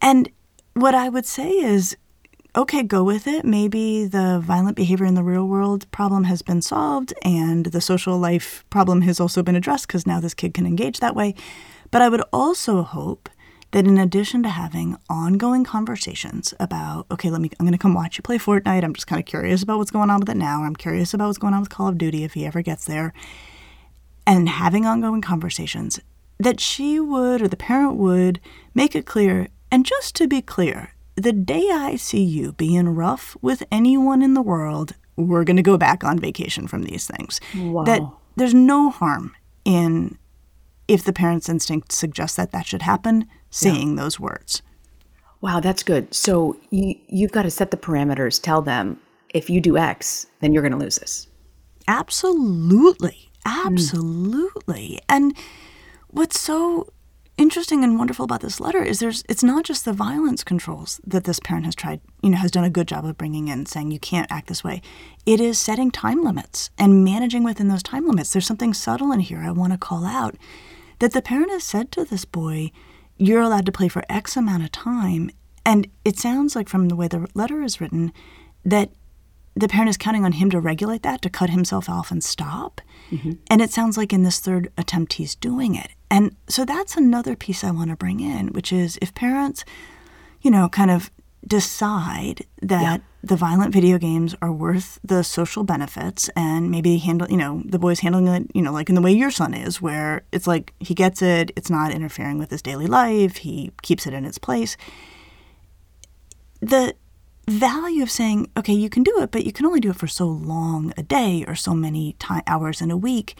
And 0.00 0.30
what 0.72 0.94
I 0.94 1.10
would 1.10 1.26
say 1.26 1.50
is 1.50 1.98
okay, 2.56 2.82
go 2.82 3.04
with 3.04 3.26
it. 3.26 3.44
Maybe 3.44 4.06
the 4.06 4.40
violent 4.42 4.76
behavior 4.76 5.06
in 5.06 5.14
the 5.14 5.22
real 5.22 5.46
world 5.46 5.90
problem 5.90 6.24
has 6.24 6.42
been 6.42 6.62
solved 6.62 7.14
and 7.22 7.66
the 7.66 7.80
social 7.80 8.18
life 8.18 8.64
problem 8.70 9.02
has 9.02 9.20
also 9.20 9.42
been 9.42 9.56
addressed 9.56 9.86
because 9.86 10.06
now 10.06 10.20
this 10.20 10.34
kid 10.34 10.54
can 10.54 10.66
engage 10.66 11.00
that 11.00 11.14
way. 11.14 11.34
But 11.90 12.02
I 12.02 12.08
would 12.08 12.22
also 12.32 12.82
hope 12.82 13.28
that 13.72 13.86
in 13.86 13.98
addition 13.98 14.42
to 14.42 14.48
having 14.48 14.96
ongoing 15.08 15.62
conversations 15.64 16.52
about, 16.58 17.06
okay, 17.10 17.30
let 17.30 17.40
me, 17.40 17.50
I'm 17.58 17.66
going 17.66 17.72
to 17.72 17.78
come 17.78 17.94
watch 17.94 18.16
you 18.16 18.22
play 18.22 18.38
Fortnite. 18.38 18.82
I'm 18.82 18.94
just 18.94 19.06
kind 19.06 19.20
of 19.20 19.26
curious 19.26 19.62
about 19.62 19.78
what's 19.78 19.92
going 19.92 20.10
on 20.10 20.20
with 20.20 20.28
it 20.28 20.36
now. 20.36 20.64
I'm 20.64 20.74
curious 20.74 21.14
about 21.14 21.28
what's 21.28 21.38
going 21.38 21.54
on 21.54 21.60
with 21.60 21.70
Call 21.70 21.88
of 21.88 21.98
Duty 21.98 22.24
if 22.24 22.34
he 22.34 22.46
ever 22.46 22.62
gets 22.62 22.84
there. 22.84 23.12
And 24.26 24.48
having 24.48 24.86
ongoing 24.86 25.20
conversations, 25.20 26.00
that 26.38 26.58
she 26.58 26.98
would 26.98 27.42
or 27.42 27.48
the 27.48 27.56
parent 27.56 27.96
would 27.96 28.40
make 28.74 28.96
it 28.96 29.06
clear. 29.06 29.48
And 29.70 29.86
just 29.86 30.16
to 30.16 30.26
be 30.26 30.42
clear, 30.42 30.94
the 31.20 31.32
day 31.32 31.70
I 31.70 31.96
see 31.96 32.22
you 32.22 32.52
being 32.52 32.88
rough 32.88 33.36
with 33.40 33.62
anyone 33.70 34.22
in 34.22 34.34
the 34.34 34.42
world, 34.42 34.94
we're 35.16 35.44
going 35.44 35.56
to 35.56 35.62
go 35.62 35.76
back 35.76 36.04
on 36.04 36.18
vacation 36.18 36.66
from 36.66 36.82
these 36.82 37.06
things. 37.06 37.40
Wow. 37.56 37.84
That 37.84 38.02
there's 38.36 38.54
no 38.54 38.90
harm 38.90 39.34
in 39.64 40.18
if 40.88 41.04
the 41.04 41.12
parent's 41.12 41.48
instinct 41.48 41.92
suggests 41.92 42.36
that 42.36 42.50
that 42.52 42.66
should 42.66 42.82
happen, 42.82 43.26
saying 43.50 43.90
yeah. 43.90 44.02
those 44.02 44.18
words. 44.18 44.62
Wow, 45.40 45.60
that's 45.60 45.82
good. 45.82 46.12
So 46.12 46.56
you, 46.70 46.96
you've 47.06 47.32
got 47.32 47.42
to 47.42 47.50
set 47.50 47.70
the 47.70 47.76
parameters, 47.76 48.42
tell 48.42 48.60
them 48.60 49.00
if 49.32 49.48
you 49.48 49.60
do 49.60 49.78
X, 49.78 50.26
then 50.40 50.52
you're 50.52 50.62
going 50.62 50.72
to 50.72 50.78
lose 50.78 50.98
this. 50.98 51.28
Absolutely. 51.86 53.30
Absolutely. 53.44 54.98
Mm. 55.02 55.04
And 55.08 55.36
what's 56.08 56.38
so 56.38 56.92
interesting 57.40 57.82
and 57.82 57.98
wonderful 57.98 58.26
about 58.26 58.42
this 58.42 58.60
letter 58.60 58.82
is 58.82 58.98
there's 58.98 59.24
it's 59.26 59.42
not 59.42 59.64
just 59.64 59.86
the 59.86 59.94
violence 59.94 60.44
controls 60.44 61.00
that 61.06 61.24
this 61.24 61.40
parent 61.40 61.64
has 61.64 61.74
tried 61.74 61.98
you 62.22 62.28
know 62.28 62.36
has 62.36 62.50
done 62.50 62.64
a 62.64 62.70
good 62.70 62.86
job 62.86 63.02
of 63.02 63.16
bringing 63.16 63.48
in 63.48 63.64
saying 63.64 63.90
you 63.90 63.98
can't 63.98 64.30
act 64.30 64.46
this 64.46 64.62
way 64.62 64.82
it 65.24 65.40
is 65.40 65.58
setting 65.58 65.90
time 65.90 66.22
limits 66.22 66.68
and 66.76 67.02
managing 67.02 67.42
within 67.42 67.68
those 67.68 67.82
time 67.82 68.06
limits 68.06 68.30
there's 68.30 68.46
something 68.46 68.74
subtle 68.74 69.10
in 69.10 69.20
here 69.20 69.38
i 69.38 69.50
want 69.50 69.72
to 69.72 69.78
call 69.78 70.04
out 70.04 70.36
that 70.98 71.14
the 71.14 71.22
parent 71.22 71.50
has 71.50 71.64
said 71.64 71.90
to 71.90 72.04
this 72.04 72.26
boy 72.26 72.70
you're 73.16 73.40
allowed 73.40 73.64
to 73.64 73.72
play 73.72 73.88
for 73.88 74.04
x 74.10 74.36
amount 74.36 74.62
of 74.62 74.70
time 74.70 75.30
and 75.64 75.86
it 76.04 76.18
sounds 76.18 76.54
like 76.54 76.68
from 76.68 76.88
the 76.88 76.96
way 76.96 77.08
the 77.08 77.26
letter 77.32 77.62
is 77.62 77.80
written 77.80 78.12
that 78.66 78.90
the 79.56 79.68
parent 79.68 79.88
is 79.88 79.96
counting 79.96 80.24
on 80.24 80.32
him 80.32 80.50
to 80.50 80.60
regulate 80.60 81.02
that, 81.02 81.22
to 81.22 81.30
cut 81.30 81.50
himself 81.50 81.88
off 81.88 82.10
and 82.10 82.22
stop. 82.22 82.80
Mm-hmm. 83.10 83.32
And 83.48 83.60
it 83.62 83.70
sounds 83.70 83.96
like 83.96 84.12
in 84.12 84.22
this 84.22 84.40
third 84.40 84.70
attempt, 84.78 85.14
he's 85.14 85.34
doing 85.34 85.74
it. 85.74 85.90
And 86.10 86.36
so 86.48 86.64
that's 86.64 86.96
another 86.96 87.36
piece 87.36 87.64
I 87.64 87.70
want 87.70 87.90
to 87.90 87.96
bring 87.96 88.20
in, 88.20 88.48
which 88.48 88.72
is 88.72 88.98
if 89.00 89.14
parents, 89.14 89.64
you 90.42 90.50
know, 90.50 90.68
kind 90.68 90.90
of 90.90 91.10
decide 91.46 92.46
that 92.60 92.82
yeah. 92.82 92.98
the 93.22 93.36
violent 93.36 93.72
video 93.72 93.98
games 93.98 94.34
are 94.42 94.52
worth 94.52 94.98
the 95.02 95.22
social 95.22 95.64
benefits 95.64 96.28
and 96.36 96.70
maybe 96.70 96.98
handle, 96.98 97.28
you 97.30 97.36
know, 97.36 97.62
the 97.64 97.78
boy's 97.78 98.00
handling 98.00 98.28
it, 98.28 98.50
you 98.54 98.62
know, 98.62 98.72
like 98.72 98.88
in 98.88 98.94
the 98.94 99.00
way 99.00 99.12
your 99.12 99.30
son 99.30 99.54
is, 99.54 99.80
where 99.80 100.22
it's 100.32 100.46
like 100.46 100.74
he 100.80 100.94
gets 100.94 101.22
it, 101.22 101.50
it's 101.56 101.70
not 101.70 101.92
interfering 101.92 102.38
with 102.38 102.50
his 102.50 102.62
daily 102.62 102.86
life, 102.86 103.38
he 103.38 103.72
keeps 103.82 104.06
it 104.06 104.12
in 104.12 104.24
its 104.24 104.38
place. 104.38 104.76
The 106.60 106.94
value 107.50 108.02
of 108.02 108.10
saying, 108.10 108.50
okay, 108.56 108.72
you 108.72 108.88
can 108.88 109.02
do 109.02 109.20
it, 109.20 109.30
but 109.30 109.44
you 109.44 109.52
can 109.52 109.66
only 109.66 109.80
do 109.80 109.90
it 109.90 109.96
for 109.96 110.06
so 110.06 110.26
long 110.26 110.92
a 110.96 111.02
day 111.02 111.44
or 111.46 111.54
so 111.54 111.74
many 111.74 112.14
time, 112.14 112.42
hours 112.46 112.80
in 112.80 112.90
a 112.90 112.96
week. 112.96 113.36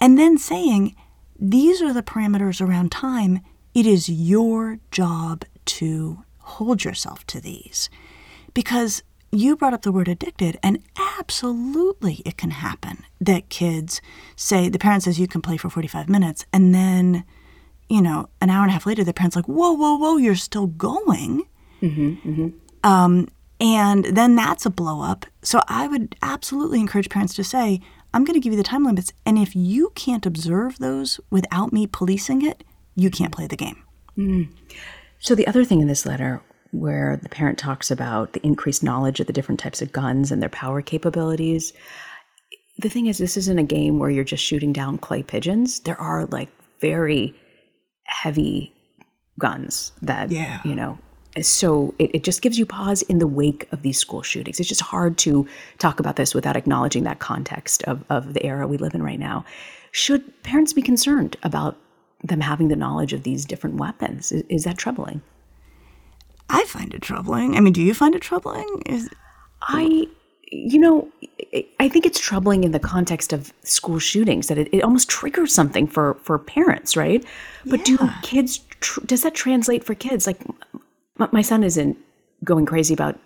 And 0.00 0.18
then 0.18 0.38
saying, 0.38 0.96
these 1.38 1.82
are 1.82 1.92
the 1.92 2.02
parameters 2.02 2.60
around 2.60 2.90
time. 2.90 3.40
It 3.74 3.86
is 3.86 4.08
your 4.08 4.78
job 4.90 5.44
to 5.66 6.24
hold 6.38 6.84
yourself 6.84 7.26
to 7.28 7.40
these. 7.40 7.90
Because 8.52 9.02
you 9.30 9.56
brought 9.56 9.74
up 9.74 9.82
the 9.82 9.92
word 9.92 10.08
addicted, 10.08 10.58
and 10.62 10.78
absolutely 11.18 12.22
it 12.24 12.36
can 12.36 12.50
happen 12.50 13.04
that 13.20 13.48
kids 13.48 14.00
say, 14.36 14.68
the 14.68 14.78
parent 14.78 15.02
says 15.02 15.18
you 15.18 15.26
can 15.26 15.42
play 15.42 15.56
for 15.56 15.68
45 15.68 16.08
minutes, 16.08 16.46
and 16.52 16.74
then, 16.74 17.24
you 17.88 18.00
know, 18.00 18.28
an 18.40 18.50
hour 18.50 18.62
and 18.62 18.70
a 18.70 18.72
half 18.72 18.86
later, 18.86 19.02
the 19.02 19.12
parent's 19.12 19.36
like, 19.36 19.46
whoa, 19.46 19.72
whoa, 19.72 19.96
whoa, 19.96 20.16
you're 20.16 20.36
still 20.36 20.68
going. 20.68 21.42
Mm-hmm, 21.82 22.30
mm-hmm. 22.30 22.48
Um, 22.84 23.28
and 23.60 24.04
then 24.04 24.36
that's 24.36 24.66
a 24.66 24.70
blow 24.70 25.02
up. 25.02 25.26
So 25.42 25.62
I 25.68 25.86
would 25.86 26.16
absolutely 26.22 26.80
encourage 26.80 27.08
parents 27.08 27.34
to 27.34 27.44
say, 27.44 27.80
I'm 28.12 28.24
going 28.24 28.34
to 28.34 28.40
give 28.40 28.52
you 28.52 28.56
the 28.56 28.62
time 28.62 28.84
limits. 28.84 29.12
And 29.26 29.38
if 29.38 29.56
you 29.56 29.90
can't 29.94 30.26
observe 30.26 30.78
those 30.78 31.20
without 31.30 31.72
me 31.72 31.86
policing 31.86 32.44
it, 32.46 32.64
you 32.94 33.10
can't 33.10 33.32
play 33.32 33.46
the 33.46 33.56
game. 33.56 33.82
Mm. 34.16 34.48
So 35.18 35.34
the 35.34 35.46
other 35.46 35.64
thing 35.64 35.80
in 35.80 35.88
this 35.88 36.06
letter, 36.06 36.42
where 36.70 37.18
the 37.22 37.28
parent 37.28 37.58
talks 37.58 37.90
about 37.90 38.32
the 38.32 38.44
increased 38.44 38.82
knowledge 38.82 39.20
of 39.20 39.26
the 39.26 39.32
different 39.32 39.60
types 39.60 39.80
of 39.80 39.92
guns 39.92 40.30
and 40.30 40.42
their 40.42 40.48
power 40.48 40.82
capabilities, 40.82 41.72
the 42.78 42.88
thing 42.88 43.06
is, 43.06 43.18
this 43.18 43.36
isn't 43.36 43.58
a 43.58 43.64
game 43.64 43.98
where 43.98 44.10
you're 44.10 44.24
just 44.24 44.44
shooting 44.44 44.72
down 44.72 44.98
clay 44.98 45.22
pigeons. 45.22 45.80
There 45.80 46.00
are 46.00 46.26
like 46.26 46.50
very 46.80 47.34
heavy 48.04 48.72
guns 49.38 49.92
that, 50.02 50.30
yeah. 50.30 50.60
you 50.64 50.74
know, 50.74 50.98
so 51.42 51.94
it, 51.98 52.14
it, 52.14 52.24
just 52.24 52.42
gives 52.42 52.58
you 52.58 52.66
pause 52.66 53.02
in 53.02 53.18
the 53.18 53.26
wake 53.26 53.66
of 53.72 53.82
these 53.82 53.98
school 53.98 54.22
shootings. 54.22 54.60
It's 54.60 54.68
just 54.68 54.80
hard 54.80 55.18
to 55.18 55.48
talk 55.78 55.98
about 55.98 56.16
this 56.16 56.34
without 56.34 56.56
acknowledging 56.56 57.04
that 57.04 57.18
context 57.18 57.82
of, 57.84 58.04
of 58.08 58.34
the 58.34 58.44
era 58.44 58.68
we 58.68 58.76
live 58.76 58.94
in 58.94 59.02
right 59.02 59.18
now. 59.18 59.44
Should 59.90 60.42
parents 60.42 60.72
be 60.72 60.82
concerned 60.82 61.36
about 61.42 61.76
them 62.22 62.40
having 62.40 62.68
the 62.68 62.76
knowledge 62.76 63.12
of 63.12 63.24
these 63.24 63.44
different 63.44 63.76
weapons? 63.76 64.30
Is, 64.30 64.44
is 64.48 64.64
that 64.64 64.78
troubling? 64.78 65.22
I 66.48 66.64
find 66.64 66.94
it 66.94 67.02
troubling. 67.02 67.56
I 67.56 67.60
mean, 67.60 67.72
do 67.72 67.82
you 67.82 67.94
find 67.94 68.14
it 68.14 68.22
troubling? 68.22 68.82
Is 68.86 69.08
I, 69.62 70.06
you 70.52 70.78
know, 70.78 71.08
I 71.80 71.88
think 71.88 72.06
it's 72.06 72.20
troubling 72.20 72.64
in 72.64 72.72
the 72.72 72.78
context 72.78 73.32
of 73.32 73.52
school 73.62 73.98
shootings 73.98 74.48
that 74.48 74.58
it, 74.58 74.68
it 74.72 74.82
almost 74.82 75.08
triggers 75.08 75.54
something 75.54 75.86
for 75.86 76.14
for 76.22 76.38
parents, 76.38 76.96
right? 76.96 77.24
But 77.64 77.88
yeah. 77.88 77.96
do 77.96 78.10
kids? 78.22 78.60
Tr- 78.80 79.00
does 79.06 79.22
that 79.22 79.34
translate 79.34 79.84
for 79.84 79.94
kids? 79.94 80.26
Like 80.26 80.38
my 81.16 81.42
son 81.42 81.62
isn't 81.62 81.96
going 82.42 82.66
crazy 82.66 82.94
about 82.94 83.18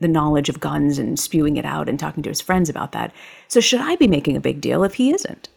the 0.00 0.08
knowledge 0.08 0.48
of 0.48 0.60
guns 0.60 0.98
and 0.98 1.18
spewing 1.18 1.56
it 1.56 1.64
out 1.64 1.88
and 1.88 1.98
talking 1.98 2.22
to 2.22 2.28
his 2.28 2.40
friends 2.40 2.68
about 2.68 2.92
that. 2.92 3.12
So 3.48 3.60
should 3.60 3.80
I 3.80 3.96
be 3.96 4.06
making 4.06 4.36
a 4.36 4.40
big 4.40 4.60
deal 4.60 4.82
if 4.82 4.94
he 4.94 5.12
isn't? 5.12 5.48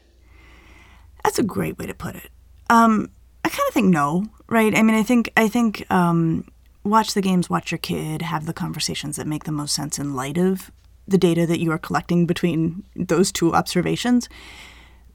That's 1.24 1.40
a 1.40 1.44
great 1.44 1.78
way 1.78 1.86
to 1.86 1.94
put 1.94 2.16
it. 2.16 2.30
Um, 2.70 3.10
I 3.46 3.50
kind 3.50 3.68
of 3.68 3.74
think 3.74 3.90
no, 3.90 4.26
right? 4.48 4.76
I 4.76 4.84
mean, 4.84 4.96
I 4.96 5.04
think 5.04 5.32
I 5.38 5.48
think 5.48 5.90
um, 5.92 6.46
watch 6.84 7.14
the 7.14 7.22
games, 7.22 7.50
watch 7.50 7.72
your 7.72 7.78
kid, 7.78 8.22
have 8.22 8.46
the 8.46 8.54
conversations 8.54 9.16
that 9.16 9.28
make 9.28 9.46
the 9.46 9.52
most 9.52 9.74
sense 9.74 9.98
in 9.98 10.16
light 10.16 10.38
of 10.38 10.72
the 11.08 11.18
data 11.18 11.46
that 11.46 11.60
you 11.60 11.72
are 11.72 11.78
collecting 11.78 12.26
between 12.26 12.84
those 12.96 13.32
two 13.32 13.54
observations. 13.54 14.30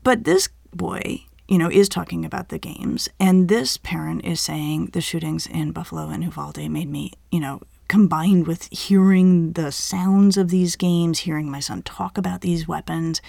But 0.03 0.25
this 0.25 0.49
boy 0.75 1.25
you 1.49 1.57
know, 1.57 1.71
is 1.71 1.89
talking 1.89 2.25
about 2.25 2.51
the 2.51 2.59
games. 2.59 3.09
And 3.19 3.49
this 3.49 3.79
parent 3.79 4.25
is 4.25 4.39
saying 4.41 4.91
the 4.93 5.01
shootings 5.01 5.47
in 5.47 5.73
Buffalo 5.73 6.11
and 6.11 6.23
Uvalde 6.23 6.69
made 6.69 6.91
me, 6.91 7.13
you 7.33 7.41
know, 7.41 7.63
combined 7.89 8.47
with 8.47 8.71
hearing 8.71 9.55
the 9.55 9.73
sounds 9.73 10.37
of 10.37 10.51
these 10.51 10.77
games, 10.77 11.21
hearing 11.21 11.51
my 11.51 11.61
son 11.61 11.83
talk 11.83 12.19
about 12.19 12.43
these 12.43 12.69
weapons, 12.69 13.23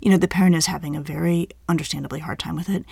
you 0.00 0.10
know, 0.10 0.16
the 0.16 0.26
parent 0.26 0.56
is 0.56 0.66
having 0.66 0.96
a 0.96 1.00
very 1.00 1.48
understandably 1.68 2.18
hard 2.18 2.40
time 2.40 2.56
with 2.56 2.68
it. 2.68 2.84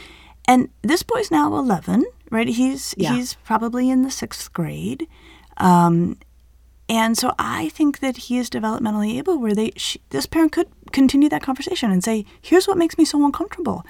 And 0.46 0.68
this 0.82 1.02
boy's 1.02 1.30
now 1.30 1.54
11, 1.56 2.04
right? 2.30 2.48
He's 2.48 2.94
yeah. 2.96 3.14
he's 3.14 3.34
probably 3.34 3.90
in 3.90 4.02
the 4.02 4.10
sixth 4.10 4.52
grade. 4.52 5.08
Um, 5.56 6.18
and 6.88 7.18
so 7.18 7.34
I 7.38 7.68
think 7.70 7.98
that 7.98 8.16
he 8.16 8.38
is 8.38 8.48
developmentally 8.48 9.18
able 9.18 9.38
where 9.38 9.54
they 9.54 9.72
she, 9.76 10.00
this 10.10 10.24
parent 10.24 10.52
could 10.52 10.68
continue 10.92 11.28
that 11.28 11.42
conversation 11.42 11.90
and 11.90 12.02
say, 12.02 12.24
"Here's 12.40 12.66
what 12.66 12.78
makes 12.78 12.96
me 12.96 13.04
so 13.04 13.22
uncomfortable 13.26 13.84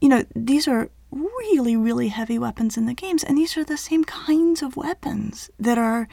you 0.00 0.08
know, 0.08 0.24
these 0.34 0.68
are 0.68 0.90
really, 1.10 1.76
really 1.76 2.08
heavy 2.08 2.38
weapons 2.38 2.76
in 2.76 2.86
the 2.86 2.94
games, 2.94 3.24
and 3.24 3.36
these 3.36 3.56
are 3.56 3.64
the 3.64 3.76
same 3.76 4.04
kinds 4.04 4.62
of 4.62 4.76
weapons 4.76 5.50
that 5.58 5.78
are 5.78 6.08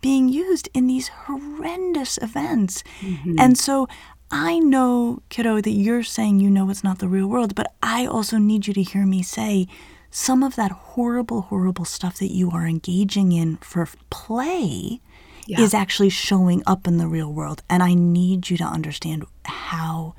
being 0.00 0.28
used 0.28 0.68
in 0.74 0.86
these 0.86 1.08
horrendous 1.08 2.18
events. 2.18 2.82
Mm-hmm. 3.00 3.36
And 3.38 3.56
so 3.56 3.88
I 4.30 4.58
know, 4.58 5.22
kiddo, 5.28 5.60
that 5.60 5.70
you're 5.70 6.02
saying 6.02 6.40
you 6.40 6.50
know 6.50 6.70
it's 6.70 6.84
not 6.84 6.98
the 6.98 7.08
real 7.08 7.26
world, 7.26 7.54
but 7.54 7.74
I 7.82 8.06
also 8.06 8.38
need 8.38 8.66
you 8.66 8.74
to 8.74 8.82
hear 8.82 9.06
me 9.06 9.22
say 9.22 9.66
some 10.10 10.42
of 10.42 10.56
that 10.56 10.72
horrible, 10.72 11.42
horrible 11.42 11.84
stuff 11.84 12.18
that 12.18 12.32
you 12.32 12.50
are 12.50 12.66
engaging 12.66 13.32
in 13.32 13.56
for 13.58 13.88
play 14.10 15.00
yeah. 15.46 15.60
is 15.60 15.74
actually 15.74 16.10
showing 16.10 16.62
up 16.66 16.86
in 16.86 16.98
the 16.98 17.06
real 17.06 17.32
world. 17.32 17.62
And 17.70 17.82
I 17.82 17.94
need 17.94 18.50
you 18.50 18.56
to 18.58 18.64
understand 18.64 19.24
how 19.44 20.14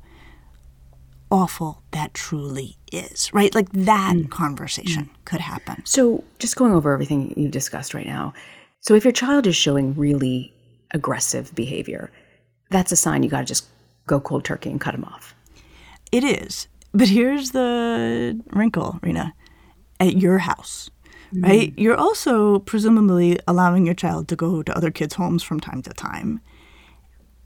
awful 1.32 1.82
that 1.90 2.12
truly 2.14 2.76
is, 2.92 3.32
right? 3.32 3.52
Like 3.54 3.72
that 3.72 4.14
mm. 4.14 4.30
conversation 4.30 5.06
mm. 5.06 5.24
could 5.24 5.40
happen. 5.40 5.82
So, 5.84 6.22
just 6.38 6.54
going 6.56 6.72
over 6.72 6.92
everything 6.92 7.34
you've 7.36 7.50
discussed 7.50 7.94
right 7.94 8.06
now. 8.06 8.34
So, 8.80 8.94
if 8.94 9.02
your 9.02 9.12
child 9.12 9.46
is 9.46 9.56
showing 9.56 9.94
really 9.94 10.52
aggressive 10.92 11.52
behavior, 11.54 12.12
that's 12.70 12.92
a 12.92 12.96
sign 12.96 13.22
you 13.22 13.30
got 13.30 13.40
to 13.40 13.46
just 13.46 13.66
go 14.06 14.20
cold 14.20 14.44
turkey 14.44 14.70
and 14.70 14.80
cut 14.80 14.92
them 14.92 15.04
off. 15.04 15.34
It 16.12 16.22
is. 16.22 16.68
But 16.92 17.08
here's 17.08 17.52
the 17.52 18.38
wrinkle, 18.52 19.00
Reena. 19.02 19.32
At 19.98 20.18
your 20.18 20.38
house, 20.38 20.90
mm-hmm. 21.32 21.44
right? 21.44 21.72
You're 21.76 21.96
also 21.96 22.58
presumably 22.58 23.38
allowing 23.48 23.86
your 23.86 23.94
child 23.94 24.28
to 24.28 24.36
go 24.36 24.62
to 24.62 24.76
other 24.76 24.90
kids' 24.90 25.14
homes 25.14 25.42
from 25.42 25.60
time 25.60 25.80
to 25.82 25.90
time. 25.90 26.40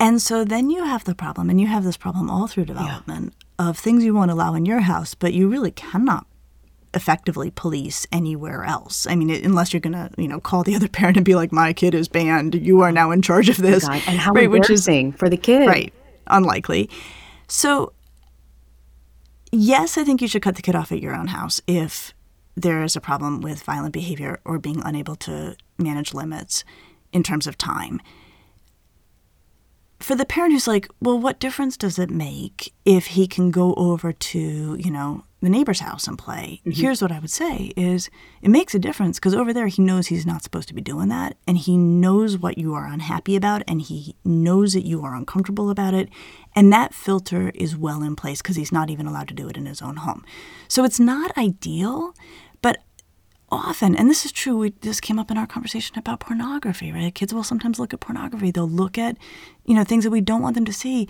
And 0.01 0.21
so 0.21 0.45
then 0.45 0.71
you 0.71 0.85
have 0.85 1.05
the 1.05 1.15
problem, 1.15 1.51
and 1.51 1.61
you 1.61 1.67
have 1.69 1.85
this 1.85 1.97
problem 1.97 2.29
all 2.29 2.47
through 2.47 2.65
development. 2.65 3.35
Of 3.59 3.79
things 3.79 4.05
you 4.05 4.15
won't 4.15 4.31
allow 4.31 4.55
in 4.55 4.67
your 4.67 4.81
house, 4.81 5.15
but 5.15 5.33
you 5.33 5.49
really 5.49 5.71
cannot 5.71 6.27
effectively 6.95 7.51
police 7.51 8.07
anywhere 8.11 8.65
else. 8.65 9.07
I 9.07 9.15
mean, 9.15 9.31
unless 9.31 9.73
you're 9.73 9.81
going 9.81 9.93
to, 9.93 10.11
you 10.17 10.29
know, 10.29 10.41
call 10.41 10.63
the 10.63 10.75
other 10.75 10.89
parent 10.99 11.17
and 11.17 11.25
be 11.25 11.35
like, 11.35 11.53
"My 11.53 11.73
kid 11.73 11.95
is 11.95 12.09
banned. 12.09 12.55
You 12.55 12.81
are 12.81 12.93
now 12.93 13.11
in 13.11 13.23
charge 13.23 13.49
of 13.49 13.59
this." 13.59 13.87
Oh 13.89 13.93
and 13.93 14.19
how 14.19 14.33
right, 14.33 14.45
embarrassing 14.45 15.07
which 15.09 15.15
is, 15.15 15.19
for 15.19 15.29
the 15.29 15.37
kid, 15.37 15.67
right? 15.67 15.93
Unlikely. 16.27 16.91
So, 17.49 17.93
yes, 19.53 19.97
I 19.97 20.05
think 20.05 20.21
you 20.21 20.29
should 20.29 20.43
cut 20.43 20.57
the 20.57 20.63
kid 20.63 20.75
off 20.75 20.91
at 20.91 21.01
your 21.01 21.15
own 21.15 21.29
house 21.29 21.61
if 21.67 22.13
there 22.57 22.83
is 22.83 22.97
a 22.97 23.01
problem 23.01 23.41
with 23.41 23.63
violent 23.63 23.93
behavior 23.93 24.41
or 24.45 24.59
being 24.59 24.83
unable 24.85 25.15
to 25.15 25.57
manage 25.79 26.15
limits 26.15 26.65
in 27.13 27.23
terms 27.23 27.47
of 27.47 27.57
time 27.57 28.01
for 30.01 30.15
the 30.15 30.27
parent 30.27 30.53
who's 30.53 30.69
like, 30.69 30.89
well, 31.01 31.19
what 31.19 31.41
difference 31.41 31.77
does 31.77 31.99
it 31.99 32.11
make 32.11 32.73
if 32.85 33.07
he 33.09 33.27
can 33.27 33.51
go 33.51 33.75
over 33.75 34.13
to, 34.13 34.77
you 34.79 34.91
know, 34.91 35.25
the 35.41 35.49
neighbor's 35.49 35.81
house 35.81 36.07
and 36.07 36.19
play? 36.19 36.61
Mm-hmm. 36.61 36.81
Here's 36.81 37.01
what 37.01 37.13
I 37.13 37.19
would 37.19 37.31
say 37.31 37.73
is 37.77 38.11
it 38.43 38.51
makes 38.51 38.75
a 38.75 38.79
difference 38.79 39.19
because 39.19 39.35
over 39.35 39.53
there 39.53 39.69
he 39.69 39.83
knows 39.83 40.09
he's 40.09 40.27
not 40.27 40.43
supposed 40.43 40.69
to 40.69 40.75
be 40.75 40.83
doing 40.83 41.09
that 41.09 41.37
and 41.47 41.57
he 41.57 41.77
knows 41.77 42.37
what 42.37 42.59
you 42.59 42.75
are 42.75 42.87
unhappy 42.87 43.37
about 43.37 43.63
and 43.67 43.81
he 43.81 44.15
knows 44.25 44.75
that 44.75 44.85
you 44.85 45.03
are 45.03 45.15
uncomfortable 45.15 45.71
about 45.71 45.95
it 45.95 46.11
and 46.55 46.73
that 46.73 46.95
filter 46.95 47.51
is 47.55 47.77
well 47.77 48.03
in 48.03 48.17
place 48.17 48.43
because 48.43 48.57
he's 48.57 48.73
not 48.73 48.91
even 48.91 49.07
allowed 49.07 49.29
to 49.29 49.35
do 49.35 49.49
it 49.49 49.57
in 49.57 49.67
his 49.67 49.81
own 49.81 49.97
home. 49.97 50.25
So 50.69 50.85
it's 50.85 51.01
not 51.01 51.37
ideal, 51.39 52.15
often, 53.57 53.97
and 53.97 54.09
this 54.09 54.25
is 54.25 54.33
true, 54.33 54.57
we, 54.57 54.71
this 54.81 55.01
came 55.01 55.19
up 55.19 55.31
in 55.31 55.39
our 55.39 55.47
conversation 55.47 55.99
about 55.99 56.21
pornography, 56.21 56.93
right? 56.93 57.15
Kids 57.15 57.33
will 57.35 57.45
sometimes 57.45 57.79
look 57.79 57.93
at 57.95 58.01
pornography. 58.01 58.51
They'll 58.51 58.69
look 58.69 58.99
at, 58.99 59.17
you 59.65 59.75
know, 59.75 59.85
things 59.85 60.05
that 60.05 60.11
we 60.11 60.21
don't 60.21 60.43
want 60.43 60.55
them 60.55 60.65
to 60.65 60.73
see. 60.73 61.09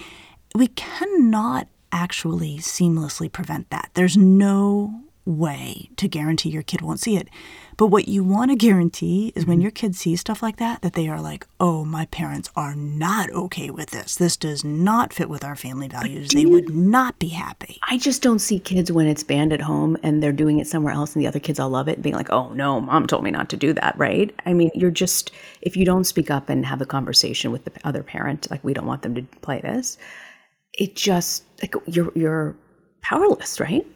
We 0.54 0.68
cannot 0.68 1.68
actually 1.92 2.58
seamlessly 2.58 3.30
prevent 3.30 3.70
that. 3.70 3.90
There's 3.94 4.16
no 4.16 5.02
way 5.24 5.90
to 5.96 6.08
guarantee 6.08 6.50
your 6.50 6.62
kid 6.62 6.80
won't 6.80 7.00
see 7.00 7.16
it. 7.16 7.28
But 7.76 7.88
what 7.88 8.08
you 8.08 8.24
want 8.24 8.50
to 8.50 8.56
guarantee 8.56 9.32
is 9.34 9.44
when 9.44 9.58
mm-hmm. 9.58 9.62
your 9.62 9.70
kid 9.70 9.94
sees 9.94 10.20
stuff 10.20 10.42
like 10.42 10.56
that, 10.56 10.80
that 10.80 10.94
they 10.94 11.08
are 11.08 11.20
like, 11.20 11.46
oh, 11.60 11.84
my 11.84 12.06
parents 12.06 12.48
are 12.56 12.74
not 12.74 13.30
okay 13.30 13.68
with 13.68 13.90
this. 13.90 14.14
This 14.14 14.36
does 14.36 14.64
not 14.64 15.12
fit 15.12 15.28
with 15.28 15.44
our 15.44 15.56
family 15.56 15.86
values. 15.86 16.30
They 16.30 16.46
would 16.46 16.74
not 16.74 17.18
be 17.18 17.28
happy. 17.28 17.78
I 17.86 17.98
just 17.98 18.22
don't 18.22 18.38
see 18.38 18.58
kids 18.58 18.90
when 18.90 19.06
it's 19.06 19.22
banned 19.22 19.52
at 19.52 19.60
home 19.60 19.98
and 20.02 20.22
they're 20.22 20.32
doing 20.32 20.58
it 20.58 20.66
somewhere 20.66 20.94
else 20.94 21.14
and 21.14 21.22
the 21.22 21.28
other 21.28 21.38
kids 21.38 21.60
all 21.60 21.68
love 21.68 21.88
it 21.88 22.00
being 22.00 22.14
like, 22.14 22.30
oh, 22.30 22.48
no, 22.54 22.80
mom 22.80 23.06
told 23.06 23.22
me 23.22 23.30
not 23.30 23.50
to 23.50 23.58
do 23.58 23.74
that, 23.74 23.96
right? 23.98 24.34
I 24.46 24.54
mean, 24.54 24.70
you're 24.74 24.90
just, 24.90 25.30
if 25.60 25.76
you 25.76 25.84
don't 25.84 26.04
speak 26.04 26.30
up 26.30 26.48
and 26.48 26.64
have 26.64 26.80
a 26.80 26.86
conversation 26.86 27.52
with 27.52 27.64
the 27.64 27.72
other 27.84 28.02
parent, 28.02 28.50
like, 28.50 28.64
we 28.64 28.72
don't 28.72 28.86
want 28.86 29.02
them 29.02 29.14
to 29.16 29.22
play 29.42 29.60
this, 29.60 29.98
it 30.72 30.96
just, 30.96 31.44
like, 31.60 31.74
you're, 31.86 32.10
you're 32.14 32.56
powerless, 33.02 33.60
right? 33.60 33.86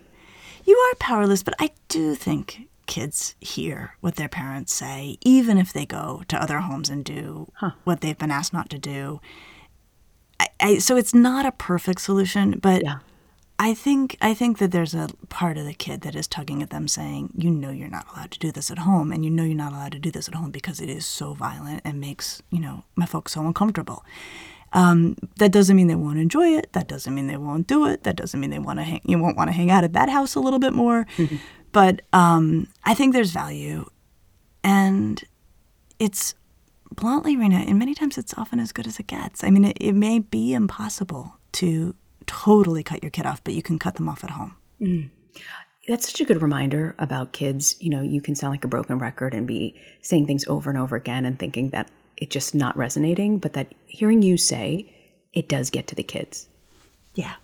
You 0.66 0.76
are 0.76 0.94
powerless, 0.96 1.42
but 1.42 1.54
I 1.58 1.70
do 1.88 2.14
think 2.14 2.68
kids 2.90 3.36
hear 3.40 3.96
what 4.00 4.16
their 4.16 4.28
parents 4.28 4.74
say, 4.74 5.16
even 5.22 5.56
if 5.56 5.72
they 5.72 5.86
go 5.86 6.24
to 6.26 6.42
other 6.42 6.58
homes 6.58 6.90
and 6.90 7.04
do 7.04 7.50
huh. 7.54 7.70
what 7.84 8.00
they've 8.00 8.18
been 8.18 8.32
asked 8.32 8.52
not 8.52 8.68
to 8.68 8.78
do. 8.78 9.20
I, 10.40 10.48
I, 10.58 10.78
so 10.78 10.96
it's 10.96 11.14
not 11.14 11.46
a 11.46 11.52
perfect 11.52 12.00
solution, 12.00 12.58
but 12.60 12.82
yeah. 12.82 12.98
I 13.60 13.74
think 13.74 14.16
I 14.20 14.34
think 14.34 14.58
that 14.58 14.72
there's 14.72 14.94
a 14.94 15.08
part 15.28 15.56
of 15.56 15.66
the 15.66 15.74
kid 15.74 16.00
that 16.00 16.16
is 16.16 16.26
tugging 16.26 16.62
at 16.62 16.70
them, 16.70 16.88
saying, 16.88 17.30
"You 17.36 17.50
know, 17.50 17.70
you're 17.70 17.88
not 17.88 18.06
allowed 18.12 18.32
to 18.32 18.38
do 18.38 18.50
this 18.50 18.70
at 18.70 18.78
home, 18.78 19.12
and 19.12 19.22
you 19.22 19.30
know 19.30 19.44
you're 19.44 19.54
not 19.54 19.72
allowed 19.72 19.92
to 19.92 19.98
do 19.98 20.10
this 20.10 20.28
at 20.28 20.34
home 20.34 20.50
because 20.50 20.80
it 20.80 20.88
is 20.88 21.06
so 21.06 21.34
violent 21.34 21.82
and 21.84 22.00
makes 22.00 22.42
you 22.50 22.58
know 22.58 22.84
my 22.96 23.06
folks 23.06 23.32
so 23.32 23.46
uncomfortable." 23.46 24.02
Um, 24.72 25.16
that 25.38 25.52
doesn't 25.52 25.76
mean 25.76 25.88
they 25.88 25.94
won't 25.96 26.18
enjoy 26.18 26.48
it. 26.56 26.72
That 26.72 26.88
doesn't 26.88 27.14
mean 27.14 27.26
they 27.26 27.36
won't 27.36 27.66
do 27.66 27.86
it. 27.86 28.04
That 28.04 28.16
doesn't 28.16 28.40
mean 28.40 28.50
they 28.50 28.58
want 28.58 28.78
to 28.78 28.84
hang. 28.84 29.00
You 29.04 29.18
won't 29.18 29.36
want 29.36 29.48
to 29.48 29.52
hang 29.52 29.70
out 29.70 29.84
at 29.84 29.92
that 29.92 30.08
house 30.08 30.34
a 30.34 30.40
little 30.40 30.58
bit 30.58 30.72
more. 30.72 31.06
Mm-hmm. 31.16 31.36
But 31.72 32.02
um, 32.12 32.68
I 32.84 32.94
think 32.94 33.12
there's 33.12 33.30
value, 33.30 33.86
and 34.64 35.22
it's 35.98 36.34
bluntly, 36.90 37.36
Reena, 37.36 37.66
and 37.68 37.78
many 37.78 37.94
times 37.94 38.18
it's 38.18 38.34
often 38.36 38.58
as 38.58 38.72
good 38.72 38.86
as 38.86 38.98
it 38.98 39.06
gets. 39.06 39.44
I 39.44 39.50
mean, 39.50 39.64
it, 39.64 39.76
it 39.80 39.92
may 39.92 40.18
be 40.18 40.52
impossible 40.52 41.36
to 41.52 41.94
totally 42.26 42.82
cut 42.82 43.02
your 43.02 43.10
kid 43.10 43.26
off, 43.26 43.42
but 43.44 43.54
you 43.54 43.62
can 43.62 43.78
cut 43.78 43.96
them 43.96 44.08
off 44.08 44.24
at 44.24 44.30
home. 44.30 44.56
Mm. 44.80 45.10
That's 45.88 46.08
such 46.08 46.20
a 46.20 46.24
good 46.24 46.42
reminder 46.42 46.94
about 46.98 47.32
kids. 47.32 47.76
You 47.80 47.90
know, 47.90 48.02
you 48.02 48.20
can 48.20 48.34
sound 48.34 48.52
like 48.52 48.64
a 48.64 48.68
broken 48.68 48.98
record 48.98 49.34
and 49.34 49.46
be 49.46 49.80
saying 50.02 50.26
things 50.26 50.46
over 50.46 50.70
and 50.70 50.78
over 50.78 50.96
again 50.96 51.24
and 51.24 51.38
thinking 51.38 51.70
that 51.70 51.90
it's 52.16 52.32
just 52.32 52.54
not 52.54 52.76
resonating, 52.76 53.38
but 53.38 53.54
that 53.54 53.72
hearing 53.86 54.22
you 54.22 54.36
say 54.36 54.92
it 55.32 55.48
does 55.48 55.70
get 55.70 55.86
to 55.88 55.94
the 55.94 56.02
kids. 56.02 56.48
Yeah. 57.14 57.34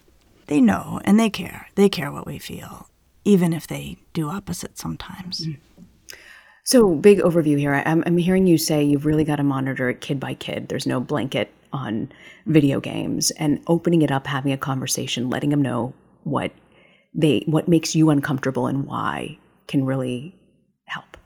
They 0.47 0.61
know 0.61 1.01
and 1.05 1.19
they 1.19 1.31
care. 1.31 1.69
They 1.75 1.89
care 1.89 2.12
what 2.12 2.27
we 2.27 2.39
feel 2.39 2.89
even 3.27 3.53
if 3.53 3.67
they 3.67 3.99
do 4.15 4.31
opposite 4.31 4.79
sometimes. 4.79 5.47
Mm. 5.47 5.59
So, 6.65 6.95
big 6.95 7.19
overview 7.19 7.59
here. 7.59 7.75
I'm, 7.75 8.03
I'm 8.07 8.17
hearing 8.17 8.47
you 8.47 8.57
say 8.59 8.83
you've 8.83 9.07
really 9.07 9.25
got 9.25 9.37
to 9.37 9.43
monitor 9.43 9.89
it 9.89 10.01
kid 10.01 10.19
by 10.19 10.35
kid. 10.35 10.69
There's 10.69 10.87
no 10.87 11.01
blanket 11.01 11.53
on 11.73 12.11
video 12.47 12.81
games 12.81 13.31
and 13.33 13.61
opening 13.67 14.03
it 14.03 14.11
up, 14.11 14.27
having 14.27 14.53
a 14.53 14.57
conversation, 14.57 15.29
letting 15.29 15.51
them 15.51 15.62
know 15.62 15.93
what 16.25 16.53
they 17.15 17.45
what 17.47 17.69
makes 17.69 17.95
you 17.95 18.11
uncomfortable 18.11 18.67
and 18.67 18.87
why 18.87 19.39
can 19.69 19.85
really 19.85 20.35
help. 20.87 21.17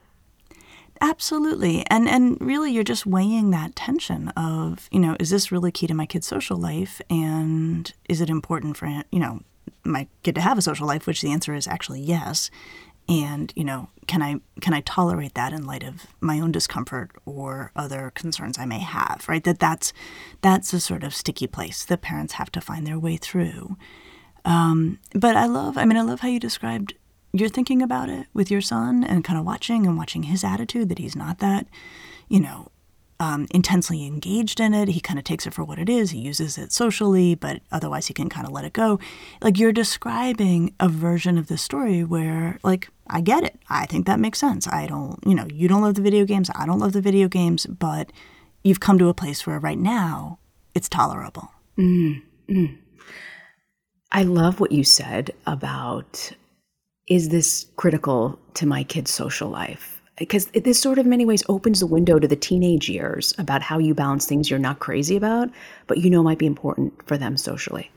Absolutely. 1.01 1.85
And 1.89 2.09
and 2.09 2.39
really 2.41 2.73
you're 2.73 2.85
just 2.85 3.07
weighing 3.07 3.51
that 3.51 3.77
tension 3.77 4.29
of, 4.31 4.89
you 4.91 5.01
know, 5.01 5.17
is 5.19 5.31
this 5.31 5.51
really 5.51 5.73
key 5.73 5.87
to 5.87 5.95
my 5.95 6.07
kid's 6.07 6.27
social 6.27 6.59
life 6.59 7.01
and 7.09 7.93
is 8.09 8.21
it 8.21 8.29
important 8.29 8.77
for, 8.77 8.87
you 8.87 9.21
know, 9.21 9.41
my 9.85 10.09
kid 10.23 10.35
to 10.35 10.41
have 10.41 10.59
a 10.59 10.63
social 10.63 10.87
life, 10.87 11.07
which 11.07 11.23
the 11.23 11.33
answer 11.33 11.55
is 11.55 11.67
actually 11.67 12.01
yes. 12.01 12.51
And 13.09 13.53
you 13.57 13.65
know, 13.65 13.89
can 14.07 14.23
I 14.23 14.37
can 14.61 14.73
I 14.73 14.83
tolerate 14.83 15.35
that 15.35 15.53
in 15.53 15.67
light 15.67 15.83
of 15.83 16.07
my 16.21 16.39
own 16.39 16.53
discomfort 16.53 17.11
or 17.25 17.73
other 17.75 18.13
concerns 18.15 18.59
I 18.59 18.67
may 18.67 18.79
have? 18.79 19.25
Right. 19.29 19.43
That 19.43 19.59
that's 19.59 19.93
that's 20.43 20.73
a 20.73 20.81
sort 20.81 21.03
of 21.03 21.15
sticky 21.15 21.47
place 21.47 21.85
that 21.85 22.03
parents 22.03 22.35
have 22.35 22.53
to 22.53 22.61
find 22.61 22.87
their 22.87 22.99
way 22.99 23.17
through. 23.17 23.77
Um, 24.45 24.99
but 25.13 25.37
I 25.37 25.47
love. 25.47 25.77
I 25.77 25.85
mean, 25.85 25.99
I 25.99 26.03
love 26.03 26.21
how 26.21 26.29
you 26.29 26.41
described 26.41 26.95
you're 27.33 27.49
thinking 27.49 27.81
about 27.83 28.09
it 28.09 28.27
with 28.35 28.51
your 28.51 28.61
son 28.61 29.05
and 29.05 29.25
kind 29.25 29.39
of 29.39 29.45
watching 29.45 29.87
and 29.87 29.97
watching 29.97 30.25
his 30.25 30.43
attitude 30.43 30.89
that 30.89 30.99
he's 30.99 31.15
not 31.15 31.39
that, 31.39 31.67
you 32.29 32.41
know, 32.41 32.71
um, 33.21 33.47
intensely 33.51 34.07
engaged 34.07 34.59
in 34.59 34.73
it. 34.75 34.89
He 34.89 35.01
kind 35.01 35.19
of 35.19 35.25
takes 35.25 35.47
it 35.47 35.53
for 35.53 35.63
what 35.63 35.79
it 35.79 35.89
is. 35.89 36.11
He 36.11 36.19
uses 36.19 36.59
it 36.59 36.73
socially, 36.73 37.35
but 37.35 37.61
otherwise 37.71 38.07
he 38.07 38.15
can 38.15 38.31
kind 38.31 38.47
of 38.47 38.53
let 38.53 38.65
it 38.65 38.73
go. 38.73 38.99
Like 39.43 39.59
you're 39.59 39.73
describing 39.73 40.75
a 40.81 40.89
version 40.89 41.39
of 41.39 41.47
the 41.47 41.59
story 41.59 42.03
where, 42.03 42.59
like, 42.65 42.89
I 43.09 43.21
get 43.21 43.45
it. 43.45 43.59
I 43.69 43.87
think 43.87 44.07
that 44.07 44.19
makes 44.19 44.39
sense. 44.39 44.67
I 44.67 44.87
don't, 44.87 45.19
you 45.27 45.35
know, 45.35 45.47
you 45.53 45.69
don't 45.69 45.83
love 45.83 45.97
the 45.97 46.03
video 46.03 46.25
games. 46.25 46.51
I 46.55 46.65
don't 46.65 46.79
love 46.79 46.95
the 46.95 47.01
video 47.03 47.29
games, 47.29 47.67
but 47.67 48.11
you've 48.65 48.81
come 48.81 48.99
to 48.99 49.09
a 49.09 49.15
place 49.15 49.47
where 49.47 49.59
right 49.59 49.79
now 49.79 50.39
it's 50.75 50.89
tolerable. 50.89 51.51
Mm-hmm. 51.79 52.75
I 54.13 54.23
love 54.23 54.61
what 54.61 54.73
you 54.73 54.83
said 54.83 55.33
about 55.47 56.33
is 57.07 57.29
this 57.29 57.67
critical 57.77 58.39
to 58.55 58.67
my 58.67 58.85
kid's 58.85 59.11
social 59.11 59.49
life? 59.51 60.00
Because 60.21 60.47
this 60.49 60.79
sort 60.79 60.99
of 60.99 61.07
many 61.07 61.25
ways 61.25 61.43
opens 61.49 61.81
the 61.81 61.87
window 61.87 62.19
to 62.19 62.29
the 62.29 62.37
teenage 62.37 62.91
years 62.91 63.33
about 63.39 63.63
how 63.63 63.79
you 63.79 63.95
balance 63.95 64.27
things 64.27 64.51
you're 64.51 64.59
not 64.59 64.79
crazy 64.79 65.17
about, 65.17 65.49
but 65.87 65.97
you 65.97 66.11
know 66.11 66.23
might 66.23 66.39
be 66.39 66.45
important 66.45 66.93
for 67.07 67.17
them 67.17 67.39
socially. 67.39 67.91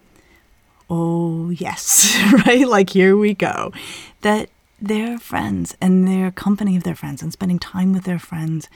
Oh, 0.89 1.49
yes, 1.49 2.17
right? 2.47 2.65
Like, 2.65 2.89
here 2.89 3.17
we 3.17 3.33
go. 3.33 3.73
That 4.21 4.49
their 4.81 5.19
friends 5.19 5.75
and 5.81 6.07
their 6.07 6.31
company 6.31 6.77
of 6.77 6.83
their 6.83 6.95
friends 6.95 7.21
and 7.21 7.33
spending 7.33 7.59
time 7.59 7.91
with 7.91 8.05
their 8.05 8.19
friends 8.19 8.69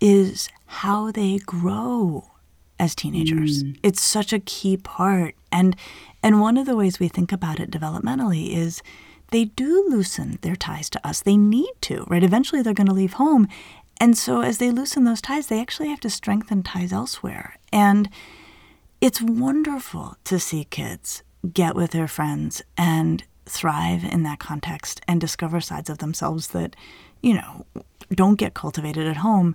is 0.00 0.48
how 0.64 1.10
they 1.10 1.36
grow 1.36 2.24
as 2.78 2.94
teenagers. 2.94 3.64
Mm. 3.64 3.78
It's 3.82 4.00
such 4.00 4.32
a 4.32 4.38
key 4.38 4.78
part. 4.78 5.34
And 5.52 5.76
and 6.22 6.40
one 6.40 6.56
of 6.56 6.64
the 6.64 6.76
ways 6.76 6.98
we 6.98 7.08
think 7.08 7.32
about 7.32 7.60
it 7.60 7.70
developmentally 7.70 8.56
is 8.56 8.82
they 9.30 9.46
do 9.46 9.86
loosen 9.88 10.38
their 10.42 10.56
ties 10.56 10.88
to 10.90 11.06
us. 11.06 11.20
They 11.20 11.36
need 11.36 11.72
to, 11.82 12.04
right? 12.08 12.22
Eventually 12.22 12.62
they're 12.62 12.74
going 12.74 12.86
to 12.88 12.92
leave 12.94 13.14
home. 13.14 13.48
And 13.98 14.16
so 14.16 14.40
as 14.40 14.58
they 14.58 14.70
loosen 14.70 15.04
those 15.04 15.20
ties, 15.22 15.46
they 15.46 15.60
actually 15.60 15.88
have 15.88 16.00
to 16.00 16.10
strengthen 16.10 16.62
ties 16.62 16.92
elsewhere. 16.92 17.56
And 17.72 18.08
it's 19.00 19.20
wonderful 19.22 20.16
to 20.24 20.38
see 20.38 20.64
kids 20.64 21.22
get 21.52 21.74
with 21.74 21.90
their 21.92 22.08
friends 22.08 22.62
and 22.76 23.24
thrive 23.46 24.04
in 24.04 24.22
that 24.24 24.38
context 24.38 25.00
and 25.06 25.20
discover 25.20 25.60
sides 25.60 25.88
of 25.88 25.98
themselves 25.98 26.48
that, 26.48 26.74
you 27.22 27.34
know, 27.34 27.64
don't 28.10 28.36
get 28.36 28.54
cultivated 28.54 29.06
at 29.06 29.18
home. 29.18 29.54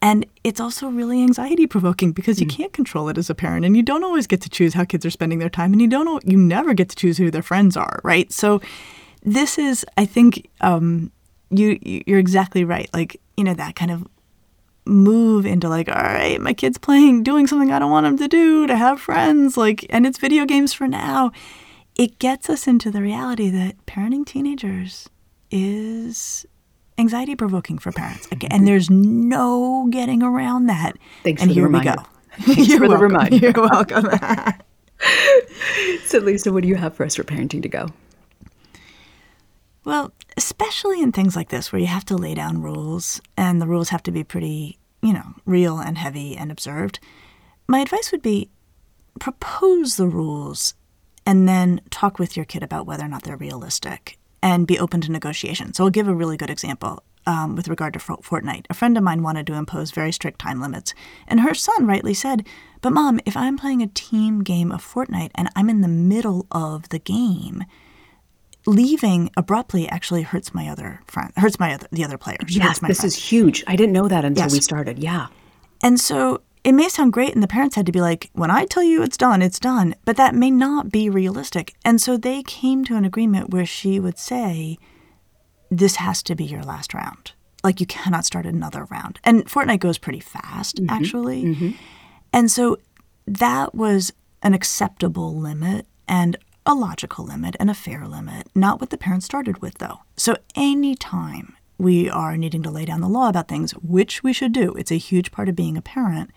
And 0.00 0.26
it's 0.44 0.60
also 0.60 0.88
really 0.88 1.22
anxiety 1.22 1.66
provoking 1.66 2.12
because 2.12 2.40
you 2.40 2.46
Mm. 2.46 2.50
can't 2.56 2.72
control 2.72 3.08
it 3.08 3.18
as 3.18 3.28
a 3.30 3.34
parent 3.34 3.64
and 3.64 3.76
you 3.76 3.82
don't 3.82 4.04
always 4.04 4.26
get 4.28 4.40
to 4.42 4.48
choose 4.48 4.74
how 4.74 4.84
kids 4.84 5.04
are 5.04 5.10
spending 5.10 5.38
their 5.40 5.50
time 5.50 5.72
and 5.72 5.82
you 5.82 5.88
don't 5.88 6.24
you 6.26 6.36
never 6.36 6.72
get 6.72 6.88
to 6.90 6.96
choose 6.96 7.18
who 7.18 7.30
their 7.30 7.42
friends 7.42 7.76
are, 7.76 8.00
right? 8.04 8.32
So 8.32 8.60
this 9.22 9.58
is 9.58 9.84
I 9.96 10.06
think 10.06 10.48
um 10.60 11.12
you 11.50 11.78
you're 11.82 12.18
exactly 12.18 12.64
right. 12.64 12.88
Like, 12.92 13.20
you 13.36 13.44
know, 13.44 13.54
that 13.54 13.76
kind 13.76 13.90
of 13.90 14.06
move 14.84 15.44
into 15.46 15.68
like, 15.68 15.88
all 15.88 15.94
right, 16.02 16.40
my 16.40 16.54
kid's 16.54 16.78
playing, 16.78 17.22
doing 17.22 17.46
something 17.46 17.70
I 17.70 17.78
don't 17.78 17.90
want 17.90 18.06
him 18.06 18.18
to 18.18 18.28
do, 18.28 18.66
to 18.66 18.76
have 18.76 19.00
friends, 19.00 19.56
like, 19.56 19.86
and 19.90 20.06
it's 20.06 20.18
video 20.18 20.46
games 20.46 20.72
for 20.72 20.88
now. 20.88 21.30
It 21.96 22.18
gets 22.18 22.48
us 22.48 22.66
into 22.66 22.90
the 22.90 23.02
reality 23.02 23.50
that 23.50 23.84
parenting 23.86 24.24
teenagers 24.24 25.08
is 25.50 26.46
anxiety 26.96 27.36
provoking 27.36 27.78
for 27.78 27.92
parents. 27.92 28.28
And 28.50 28.66
there's 28.66 28.88
no 28.88 29.88
getting 29.90 30.22
around 30.22 30.66
that. 30.66 30.96
Thanks 31.22 31.42
and 31.42 31.50
for 31.50 31.54
the 31.54 31.60
here 31.60 31.68
we 31.68 31.80
go. 31.80 31.94
Thanks 32.40 32.68
You're 32.68 32.78
for 32.78 32.88
the 32.88 32.96
reminder. 32.98 33.36
You're 33.36 33.52
welcome. 33.52 34.08
So, 36.06 36.18
Lisa, 36.18 36.52
what 36.52 36.62
do 36.62 36.68
you 36.68 36.74
have 36.74 36.94
for 36.94 37.04
us 37.04 37.14
for 37.14 37.22
parenting 37.22 37.62
to 37.62 37.68
go? 37.68 37.90
Well, 39.88 40.12
especially 40.36 41.00
in 41.00 41.12
things 41.12 41.34
like 41.34 41.48
this 41.48 41.72
where 41.72 41.80
you 41.80 41.86
have 41.86 42.04
to 42.04 42.16
lay 42.18 42.34
down 42.34 42.60
rules 42.60 43.22
and 43.38 43.58
the 43.58 43.66
rules 43.66 43.88
have 43.88 44.02
to 44.02 44.10
be 44.10 44.22
pretty, 44.22 44.78
you 45.00 45.14
know, 45.14 45.32
real 45.46 45.78
and 45.78 45.96
heavy 45.96 46.36
and 46.36 46.52
observed, 46.52 47.00
my 47.66 47.80
advice 47.80 48.12
would 48.12 48.20
be 48.20 48.50
propose 49.18 49.96
the 49.96 50.06
rules 50.06 50.74
and 51.24 51.48
then 51.48 51.80
talk 51.88 52.18
with 52.18 52.36
your 52.36 52.44
kid 52.44 52.62
about 52.62 52.84
whether 52.84 53.02
or 53.02 53.08
not 53.08 53.22
they're 53.22 53.38
realistic 53.38 54.18
and 54.42 54.66
be 54.66 54.78
open 54.78 55.00
to 55.00 55.10
negotiation. 55.10 55.72
So 55.72 55.84
I'll 55.84 55.90
give 55.90 56.06
a 56.06 56.14
really 56.14 56.36
good 56.36 56.50
example 56.50 57.02
um, 57.26 57.56
with 57.56 57.66
regard 57.66 57.94
to 57.94 57.98
Fortnite. 57.98 58.66
A 58.68 58.74
friend 58.74 58.98
of 58.98 59.02
mine 59.02 59.22
wanted 59.22 59.46
to 59.46 59.54
impose 59.54 59.90
very 59.90 60.12
strict 60.12 60.38
time 60.38 60.60
limits, 60.60 60.92
and 61.26 61.40
her 61.40 61.54
son 61.54 61.86
rightly 61.86 62.12
said, 62.12 62.46
But 62.82 62.92
mom, 62.92 63.20
if 63.24 63.38
I'm 63.38 63.56
playing 63.56 63.80
a 63.80 63.86
team 63.86 64.44
game 64.44 64.70
of 64.70 64.84
Fortnite 64.84 65.30
and 65.34 65.48
I'm 65.56 65.70
in 65.70 65.80
the 65.80 65.88
middle 65.88 66.46
of 66.52 66.90
the 66.90 66.98
game, 66.98 67.64
leaving 68.68 69.30
abruptly 69.36 69.88
actually 69.88 70.22
hurts 70.22 70.52
my 70.52 70.68
other 70.68 71.00
friend, 71.06 71.32
hurts 71.36 71.58
my 71.58 71.74
other 71.74 71.88
the 71.90 72.04
other 72.04 72.18
players. 72.18 72.54
Yes, 72.54 72.78
this 72.80 73.00
friends. 73.00 73.04
is 73.04 73.16
huge. 73.16 73.64
I 73.66 73.76
didn't 73.76 73.94
know 73.94 74.08
that 74.08 74.24
until 74.24 74.44
Yes. 74.44 74.52
we 74.52 74.60
started. 74.60 74.98
Yeah. 74.98 75.28
And 75.82 75.98
so 75.98 76.42
it 76.64 76.72
may 76.72 76.88
sound 76.88 77.12
great, 77.12 77.32
and 77.32 77.42
the 77.42 77.48
parents 77.48 77.76
had 77.76 77.86
to 77.86 77.92
be 77.92 78.00
like, 78.00 78.30
when 78.34 78.50
I 78.50 78.66
tell 78.66 78.82
you 78.82 79.02
it's 79.02 79.16
done, 79.16 79.40
it's 79.40 79.58
done. 79.58 79.94
But 80.04 80.16
that 80.18 80.34
may 80.34 80.50
not 80.50 80.90
be 80.90 81.08
realistic. 81.08 81.74
And 81.84 82.00
so 82.00 82.16
they 82.18 82.42
came 82.42 82.84
to 82.84 82.96
an 82.96 83.04
agreement 83.06 83.50
where 83.50 83.64
she 83.64 83.98
would 83.98 84.18
say, 84.18 84.76
this 85.70 85.96
has 85.96 86.22
to 86.24 86.34
be 86.34 86.44
your 86.44 86.62
last 86.62 86.92
round. 86.92 87.32
Like, 87.64 87.80
you 87.80 87.86
cannot 87.86 88.26
start 88.26 88.44
another 88.44 88.84
round. 88.84 89.18
And 89.24 89.46
Fortnite 89.46 89.80
goes 89.80 89.98
pretty 89.98 90.20
fast, 90.20 90.76
mm-hmm. 90.76 90.90
actually. 90.90 91.44
Mm-hmm. 91.44 91.70
And 92.32 92.50
so 92.50 92.76
that 93.26 93.74
was 93.74 94.12
an 94.42 94.52
acceptable 94.52 95.34
limit 95.34 95.86
and 96.06 96.36
a 96.68 96.74
logical 96.74 97.24
limit 97.24 97.56
and 97.58 97.70
a 97.70 97.74
fair 97.74 98.06
limit, 98.06 98.46
not 98.54 98.78
what 98.78 98.90
the 98.90 98.98
parents 98.98 99.24
started 99.24 99.62
with, 99.62 99.78
though. 99.78 100.00
So 100.18 100.36
anytime 100.54 101.56
we 101.78 102.10
are 102.10 102.36
needing 102.36 102.62
to 102.62 102.70
lay 102.70 102.84
down 102.84 103.00
the 103.00 103.08
law 103.08 103.30
about 103.30 103.48
things, 103.48 103.72
which 103.72 104.22
we 104.22 104.34
should 104.34 104.52
do, 104.52 104.74
it's 104.74 104.92
a 104.92 104.98
huge 104.98 105.32
part 105.32 105.48
of 105.48 105.56
being 105.56 105.78
a 105.78 105.82
parent. 105.82 106.30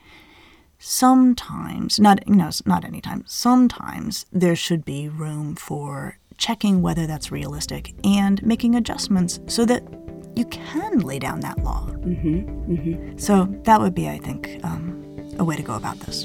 Sometimes, 0.79 1.99
not 1.99 2.25
you 2.27 2.35
know, 2.35 2.49
not 2.65 2.85
anytime. 2.85 3.25
Sometimes 3.27 4.25
there 4.31 4.55
should 4.55 4.85
be 4.85 5.09
room 5.09 5.55
for 5.55 6.17
checking 6.37 6.81
whether 6.81 7.05
that's 7.05 7.29
realistic 7.31 7.93
and 8.05 8.41
making 8.41 8.73
adjustments 8.75 9.41
so 9.47 9.65
that 9.65 9.83
you 10.37 10.45
can 10.45 10.99
lay 10.99 11.19
down 11.19 11.41
that 11.41 11.59
law. 11.59 11.87
Mm-hmm, 11.87 13.17
So 13.17 13.53
that 13.63 13.81
would 13.81 13.93
be, 13.93 14.07
I 14.07 14.17
think, 14.17 14.61
um, 14.63 15.35
a 15.37 15.43
way 15.43 15.57
to 15.57 15.61
go 15.61 15.75
about 15.75 15.99
this. 15.99 16.23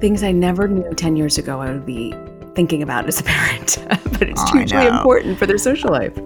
Things 0.00 0.22
I 0.22 0.32
never 0.32 0.66
knew 0.66 0.94
10 0.94 1.16
years 1.16 1.36
ago 1.36 1.60
I 1.60 1.70
would 1.70 1.84
be 1.84 2.14
thinking 2.54 2.82
about 2.82 3.06
as 3.06 3.20
a 3.20 3.24
parent, 3.24 3.78
but 4.18 4.22
it's 4.22 4.40
oh, 4.40 4.50
I 4.52 4.58
hugely 4.58 4.86
important 4.86 5.38
for 5.38 5.46
their 5.46 5.58
social 5.58 5.90
life. 5.90 6.16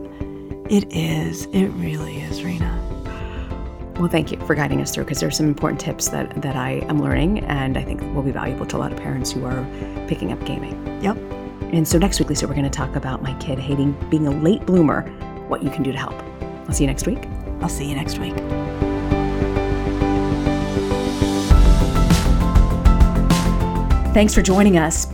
It 0.70 0.92
is. 0.92 1.44
It 1.46 1.68
really 1.68 2.20
is, 2.22 2.40
Reena. 2.40 2.84
Well, 3.98 4.08
thank 4.08 4.32
you 4.32 4.38
for 4.46 4.54
guiding 4.54 4.80
us 4.80 4.92
through 4.92 5.04
because 5.04 5.20
there's 5.20 5.36
some 5.36 5.46
important 5.46 5.80
tips 5.80 6.08
that, 6.08 6.42
that 6.42 6.56
I 6.56 6.84
am 6.88 7.00
learning 7.00 7.40
and 7.44 7.76
I 7.76 7.82
think 7.84 8.00
will 8.14 8.22
be 8.22 8.32
valuable 8.32 8.66
to 8.66 8.76
a 8.76 8.78
lot 8.78 8.92
of 8.92 8.98
parents 8.98 9.30
who 9.30 9.44
are 9.44 9.64
picking 10.08 10.32
up 10.32 10.44
gaming. 10.44 11.00
Yep. 11.02 11.16
And 11.72 11.86
so 11.86 11.98
next 11.98 12.18
week, 12.18 12.28
Lisa, 12.28 12.48
we're 12.48 12.54
going 12.54 12.64
to 12.64 12.70
talk 12.70 12.96
about 12.96 13.22
my 13.22 13.34
kid 13.34 13.58
hating 13.58 13.92
being 14.10 14.26
a 14.26 14.30
late 14.30 14.66
bloomer, 14.66 15.02
what 15.48 15.62
you 15.62 15.70
can 15.70 15.82
do 15.82 15.92
to 15.92 15.98
help. 15.98 16.14
I'll 16.66 16.72
see 16.72 16.84
you 16.84 16.88
next 16.88 17.06
week. 17.06 17.28
I'll 17.60 17.68
see 17.68 17.88
you 17.88 17.94
next 17.94 18.18
week. 18.18 18.34
Thanks 24.12 24.34
for 24.34 24.42
joining 24.42 24.78
us. 24.78 25.13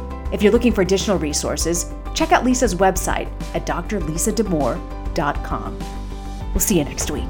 If 0.31 0.41
you're 0.41 0.51
looking 0.51 0.71
for 0.71 0.81
additional 0.81 1.17
resources, 1.17 1.91
check 2.13 2.31
out 2.31 2.43
Lisa's 2.43 2.75
website 2.75 3.29
at 3.53 3.65
drlisadamour.com. 3.65 5.79
We'll 6.53 6.59
see 6.59 6.77
you 6.77 6.85
next 6.85 7.11
week. 7.11 7.29